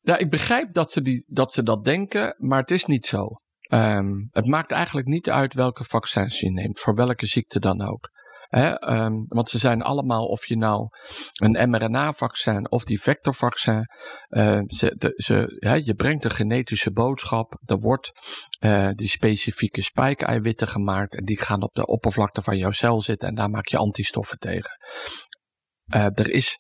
Ja, 0.01 0.17
ik 0.17 0.29
begrijp 0.29 0.73
dat 0.73 0.91
ze, 0.91 1.01
die, 1.01 1.23
dat 1.27 1.53
ze 1.53 1.63
dat 1.63 1.83
denken, 1.83 2.35
maar 2.38 2.59
het 2.59 2.71
is 2.71 2.85
niet 2.85 3.05
zo. 3.05 3.27
Ehm, 3.59 4.12
het 4.31 4.45
maakt 4.45 4.71
eigenlijk 4.71 5.07
niet 5.07 5.29
uit 5.29 5.53
welke 5.53 5.83
vaccins 5.83 6.39
je 6.39 6.51
neemt, 6.51 6.79
voor 6.79 6.95
welke 6.95 7.25
ziekte 7.25 7.59
dan 7.59 7.81
ook. 7.81 8.09
Ehm, 8.49 9.13
want 9.27 9.49
ze 9.49 9.57
zijn 9.57 9.81
allemaal, 9.81 10.25
of 10.25 10.45
je 10.45 10.57
nou 10.57 10.88
een 11.33 11.69
mRNA-vaccin 11.69 12.71
of 12.71 12.83
die 12.83 13.01
vectorvaccin, 13.01 13.85
eh, 14.27 14.62
ze, 14.65 14.95
de, 14.97 15.13
ze, 15.15 15.81
je 15.83 15.93
brengt 15.93 16.25
een 16.25 16.31
genetische 16.31 16.91
boodschap, 16.91 17.59
er 17.65 17.79
wordt 17.79 18.12
eh, 18.59 18.89
die 18.93 19.07
specifieke 19.07 19.81
spike-eiwitten 19.81 20.67
gemaakt 20.67 21.15
en 21.15 21.23
die 21.23 21.41
gaan 21.41 21.62
op 21.63 21.73
de 21.73 21.85
oppervlakte 21.85 22.41
van 22.41 22.57
jouw 22.57 22.71
cel 22.71 23.01
zitten 23.01 23.27
en 23.27 23.35
daar 23.35 23.49
maak 23.49 23.67
je 23.67 23.77
antistoffen 23.77 24.38
tegen. 24.38 24.77
Eh, 25.85 26.05
er 26.05 26.29
is 26.29 26.57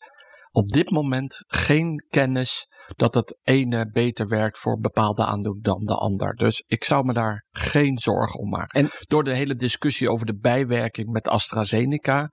op 0.51 0.69
dit 0.69 0.89
moment 0.89 1.43
geen 1.47 2.05
kennis 2.09 2.67
dat 2.95 3.13
het 3.13 3.39
ene 3.43 3.89
beter 3.91 4.27
werkt 4.27 4.57
voor 4.57 4.79
bepaalde 4.79 5.25
aandoening 5.25 5.65
dan 5.65 5.85
de 5.85 5.95
ander. 5.95 6.35
Dus 6.35 6.63
ik 6.67 6.83
zou 6.83 7.05
me 7.05 7.13
daar 7.13 7.45
geen 7.51 7.97
zorgen 7.97 8.39
om 8.39 8.49
maken. 8.49 8.81
En- 8.81 8.89
door 8.99 9.23
de 9.23 9.33
hele 9.33 9.55
discussie 9.55 10.09
over 10.09 10.25
de 10.25 10.37
bijwerking 10.37 11.07
met 11.09 11.27
AstraZeneca 11.27 12.29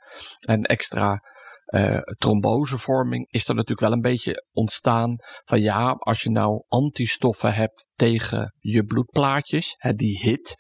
en 0.47 0.63
extra 0.63 1.21
eh, 1.67 1.99
trombosevorming 2.19 3.27
is 3.31 3.49
er 3.49 3.55
natuurlijk 3.55 3.81
wel 3.81 3.93
een 3.93 4.01
beetje 4.01 4.45
ontstaan 4.53 5.17
van 5.45 5.61
ja, 5.61 5.91
als 5.91 6.23
je 6.23 6.31
nou 6.31 6.65
antistoffen 6.69 7.55
hebt 7.55 7.89
tegen 7.95 8.55
je 8.59 8.85
bloedplaatjes, 8.85 9.75
hè, 9.77 9.93
die 9.93 10.19
hit, 10.19 10.55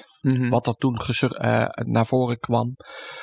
wat 0.50 0.66
er 0.66 0.74
toen 0.74 0.96
eh, 0.96 1.66
naar 1.72 2.06
voren 2.06 2.38
kwam. 2.38 2.76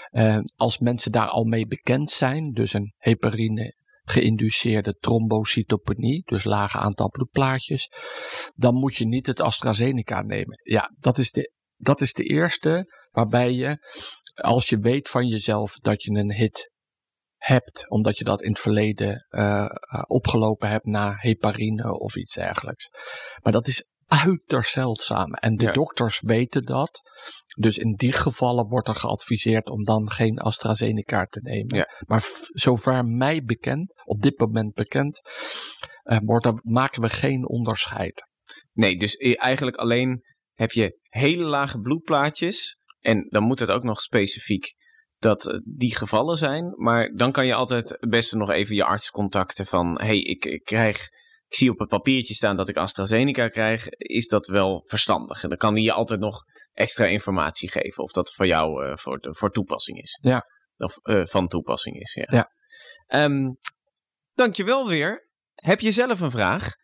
Eh, 0.09 0.38
als 0.55 0.77
mensen 0.77 1.12
daar 1.12 1.27
al 1.27 1.43
mee 1.43 1.67
bekend 1.67 2.12
zijn, 2.12 2.51
dus 2.51 2.73
een 2.73 2.93
heparine 2.97 3.75
geïnduceerde 4.03 4.97
trombocytopenie, 4.99 6.21
dus 6.25 6.43
lage 6.43 6.77
aantal 6.77 7.09
bloedplaatjes, 7.09 7.89
dan 8.55 8.75
moet 8.75 8.95
je 8.95 9.05
niet 9.05 9.25
het 9.25 9.39
AstraZeneca 9.39 10.21
nemen. 10.21 10.59
Ja, 10.63 10.91
dat 10.99 11.17
is 11.17 11.31
de, 11.31 11.53
dat 11.75 12.01
is 12.01 12.13
de 12.13 12.23
eerste 12.23 12.85
waarbij 13.11 13.51
je, 13.51 13.77
als 14.33 14.69
je 14.69 14.77
weet 14.77 15.09
van 15.09 15.27
jezelf 15.27 15.75
dat 15.75 16.03
je 16.03 16.11
een 16.11 16.33
hit 16.33 16.71
hebt, 17.37 17.89
omdat 17.89 18.17
je 18.17 18.23
dat 18.23 18.41
in 18.41 18.49
het 18.49 18.59
verleden 18.59 19.25
eh, 19.29 19.63
eh, 19.63 19.69
opgelopen 20.07 20.69
hebt 20.69 20.85
na 20.85 21.13
heparine 21.17 21.99
of 21.99 22.15
iets 22.15 22.33
dergelijks. 22.33 22.89
Maar 23.41 23.53
dat 23.53 23.67
is 23.67 23.92
uiterst 24.21 24.71
zeldzaam. 24.71 25.34
En 25.34 25.56
de 25.56 25.65
Ja. 25.65 25.71
dokters 25.71 26.21
weten 26.21 26.65
dat. 26.65 27.02
Dus 27.58 27.78
in 27.78 27.93
die 27.95 28.13
gevallen 28.13 28.67
wordt 28.67 28.88
er 28.88 28.95
geadviseerd 28.95 29.69
om 29.69 29.84
dan 29.84 30.10
geen 30.12 30.39
AstraZeneca 30.39 31.26
te 31.26 31.39
nemen. 31.41 31.78
Ja. 31.78 31.88
Maar 32.06 32.23
zover 32.54 33.06
mij 33.06 33.43
bekend, 33.43 33.93
op 34.06 34.21
dit 34.21 34.39
moment 34.39 34.73
bekend, 34.73 35.21
eh, 36.04 36.17
wordt 36.23 36.45
er, 36.45 36.60
maken 36.63 37.02
we 37.02 37.10
geen 37.10 37.47
onderscheid. 37.47 38.28
Nee, 38.73 38.97
dus 38.97 39.15
eigenlijk 39.15 39.76
alleen 39.76 40.23
heb 40.54 40.71
je 40.71 40.99
hele 41.04 41.43
lage 41.43 41.80
bloedplaatjes. 41.80 42.78
En 42.99 43.28
dan 43.30 43.43
moet 43.43 43.60
het 43.60 43.69
ook 43.71 43.84
nog 43.84 44.02
specifiek 44.02 44.73
dat 45.17 45.47
eh, 45.47 45.58
die 45.63 45.95
gevallen 45.95 46.38
zijn. 46.38 46.73
Maar 46.76 47.12
dan 47.15 47.32
kan 47.32 47.45
je 47.45 47.54
altijd 47.54 47.89
het 47.89 48.10
beste 48.10 48.38
nog 48.38 48.49
even 48.49 48.76
je 48.76 48.84
arts 48.84 49.12
contacten 49.12 49.65
van... 49.65 50.02
hey, 50.02 50.19
ik, 50.19 50.45
ik 50.45 50.63
krijg... 50.63 51.08
Ik 51.53 51.59
zie 51.59 51.71
op 51.71 51.79
het 51.79 51.89
papiertje 51.89 52.33
staan 52.33 52.55
dat 52.55 52.69
ik 52.69 52.77
AstraZeneca 52.77 53.47
krijg. 53.47 53.87
Is 53.89 54.27
dat 54.27 54.47
wel 54.47 54.83
verstandig? 54.85 55.43
En 55.43 55.49
dan 55.49 55.57
kan 55.57 55.73
die 55.73 55.83
je 55.83 55.91
altijd 55.91 56.19
nog 56.19 56.43
extra 56.71 57.05
informatie 57.05 57.71
geven. 57.71 58.03
Of 58.03 58.11
dat 58.11 58.33
voor 58.33 58.47
jou 58.47 58.85
eh, 58.85 58.97
voor, 58.97 59.19
de, 59.19 59.35
voor 59.35 59.51
toepassing 59.51 60.01
is. 60.01 60.19
Ja. 60.21 60.45
Of 60.77 60.97
eh, 60.97 61.25
van 61.25 61.47
toepassing 61.47 61.99
is, 61.99 62.13
ja. 62.13 62.25
Ja. 62.27 62.51
Ehm, 63.07 63.51
dankjewel 64.33 64.87
weer. 64.87 65.29
Heb 65.53 65.79
je 65.79 65.91
zelf 65.91 66.19
een 66.19 66.31
vraag? 66.31 66.75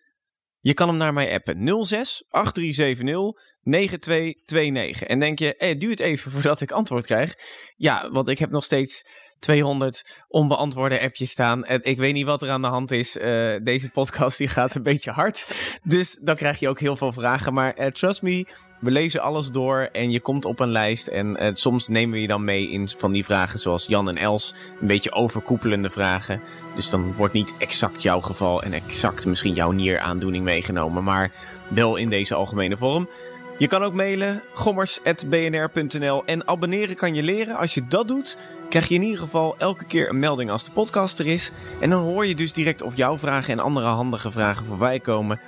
Je 0.59 0.73
kan 0.73 0.87
hem 0.87 0.97
naar 0.97 1.13
mij 1.13 1.33
appen. 1.33 1.85
06 1.85 2.23
8370 2.27 3.57
9229. 3.61 5.03
En 5.03 5.19
denk 5.19 5.39
je, 5.39 5.53
hey, 5.57 5.69
het 5.69 5.79
duurt 5.79 5.99
even 5.99 6.31
voordat 6.31 6.61
ik 6.61 6.71
antwoord 6.71 7.05
krijg. 7.05 7.33
Ja, 7.75 8.09
want 8.11 8.27
ik 8.27 8.39
heb 8.39 8.49
nog 8.49 8.63
steeds 8.63 9.01
200 9.39 10.25
onbeantwoorde 10.27 11.01
appjes 11.01 11.29
staan. 11.29 11.65
En 11.65 11.79
ik 11.83 11.97
weet 11.97 12.13
niet 12.13 12.25
wat 12.25 12.41
er 12.41 12.49
aan 12.49 12.61
de 12.61 12.67
hand 12.67 12.91
is. 12.91 13.17
Eh, 13.17 13.31
deze 13.63 13.89
podcast 13.89 14.37
die 14.37 14.47
gaat 14.47 14.75
een 14.75 14.83
beetje 14.83 15.11
hard. 15.11 15.47
Dus 15.83 16.17
dan 16.21 16.35
krijg 16.35 16.59
je 16.59 16.69
ook 16.69 16.79
heel 16.79 16.95
veel 16.95 17.11
vragen. 17.11 17.53
Maar 17.53 17.73
eh, 17.73 17.87
trust 17.87 18.21
me, 18.21 18.45
we 18.79 18.91
lezen 18.91 19.21
alles 19.21 19.51
door 19.51 19.89
en 19.91 20.11
je 20.11 20.19
komt 20.19 20.45
op 20.45 20.59
een 20.59 20.71
lijst. 20.71 21.07
En 21.07 21.37
eh, 21.37 21.49
soms 21.53 21.87
nemen 21.87 22.15
we 22.15 22.21
je 22.21 22.27
dan 22.27 22.43
mee 22.43 22.69
in 22.69 22.89
van 22.89 23.11
die 23.11 23.25
vragen 23.25 23.59
zoals 23.59 23.85
Jan 23.87 24.09
en 24.09 24.17
Els. 24.17 24.53
Een 24.81 24.87
beetje 24.87 25.11
overkoepelende 25.11 25.89
vragen. 25.89 26.41
Dus 26.75 26.89
dan 26.89 27.13
wordt 27.13 27.33
niet 27.33 27.53
exact 27.57 28.01
jouw 28.01 28.21
geval 28.21 28.63
en 28.63 28.73
exact 28.73 29.25
misschien 29.25 29.53
jouw 29.53 29.71
nieraandoening 29.71 30.43
meegenomen. 30.43 31.03
Maar 31.03 31.31
wel 31.67 31.95
in 31.95 32.09
deze 32.09 32.35
algemene 32.35 32.77
vorm. 32.77 33.09
Je 33.57 33.67
kan 33.67 33.83
ook 33.83 33.93
mailen 33.93 34.43
gommers.bnr.nl 34.53 36.25
en 36.25 36.47
abonneren 36.47 36.95
kan 36.95 37.15
je 37.15 37.23
leren. 37.23 37.55
Als 37.55 37.73
je 37.73 37.87
dat 37.87 38.07
doet, 38.07 38.37
krijg 38.69 38.87
je 38.87 38.95
in 38.95 39.03
ieder 39.03 39.19
geval 39.19 39.55
elke 39.57 39.85
keer 39.85 40.09
een 40.09 40.19
melding 40.19 40.49
als 40.51 40.63
de 40.63 40.71
podcast 40.71 41.19
er 41.19 41.27
is. 41.27 41.51
En 41.79 41.89
dan 41.89 42.01
hoor 42.03 42.25
je 42.25 42.35
dus 42.35 42.53
direct 42.53 42.81
of 42.81 42.95
jouw 42.97 43.17
vragen 43.17 43.53
en 43.53 43.59
andere 43.59 43.87
handige 43.87 44.31
vragen 44.31 44.65
voorbij 44.65 44.99
komen. 44.99 45.39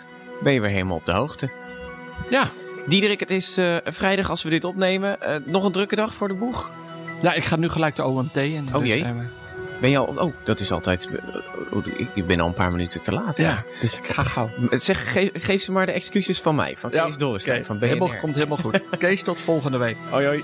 Ben 0.44 0.54
je 0.54 0.62
weer 0.62 0.70
helemaal 0.70 0.96
op 0.98 1.06
de 1.06 1.12
hoogte. 1.12 1.50
Ja, 2.30 2.50
Diederik, 2.88 3.20
het 3.20 3.30
is 3.32 3.58
eh, 3.58 3.76
vrijdag 3.86 4.30
als 4.30 4.44
we 4.44 4.50
dit 4.50 4.64
opnemen. 4.64 5.22
Eh, 5.22 5.36
nog 5.46 5.64
een 5.64 5.72
drukke 5.72 5.96
dag 5.96 6.14
voor 6.14 6.28
de 6.28 6.34
boeg. 6.34 6.72
ja 7.22 7.34
ik 7.34 7.44
ga 7.44 7.56
nu 7.56 7.70
gelijk 7.70 7.96
de 7.96 8.04
OMT 8.06 8.36
in. 8.36 8.68
Oh 8.74 8.80
dus, 8.80 8.88
jee. 8.88 9.04
eh, 9.04 9.10
Ben 9.82 9.90
je 9.90 9.98
al... 9.98 10.06
Oh, 10.06 10.34
dat 10.44 10.60
is 10.60 10.72
altijd... 10.72 11.10
oh, 11.72 11.86
ik- 12.14 12.26
ben 12.26 12.40
al 12.40 12.48
een 12.48 12.54
paar 12.54 12.72
minuten 12.72 13.02
te 13.02 13.12
laat. 13.14 13.38
ja, 13.38 13.62
dus 13.82 13.98
ik 13.98 14.08
ga 14.08 14.24
gauw. 14.24 14.50
Zeg, 14.70 15.12
geef, 15.12 15.30
geef 15.34 15.62
ze 15.62 15.72
maar 15.72 15.86
de 15.86 15.92
excuses 15.92 16.42
van 16.42 16.56
mij. 16.56 16.76
Van 16.78 16.90
Kees 16.90 17.16
oké. 17.16 17.64
van 17.64 17.78
BNR. 17.78 17.86
Helemaal, 17.88 18.20
komt 18.22 18.34
helemaal 18.36 18.58
goed. 18.58 18.82
Kees, 18.98 19.22
tot 19.24 19.40
volgende 19.40 19.78
week. 19.78 19.98
Hoi, 20.10 20.26
hoi. 20.26 20.44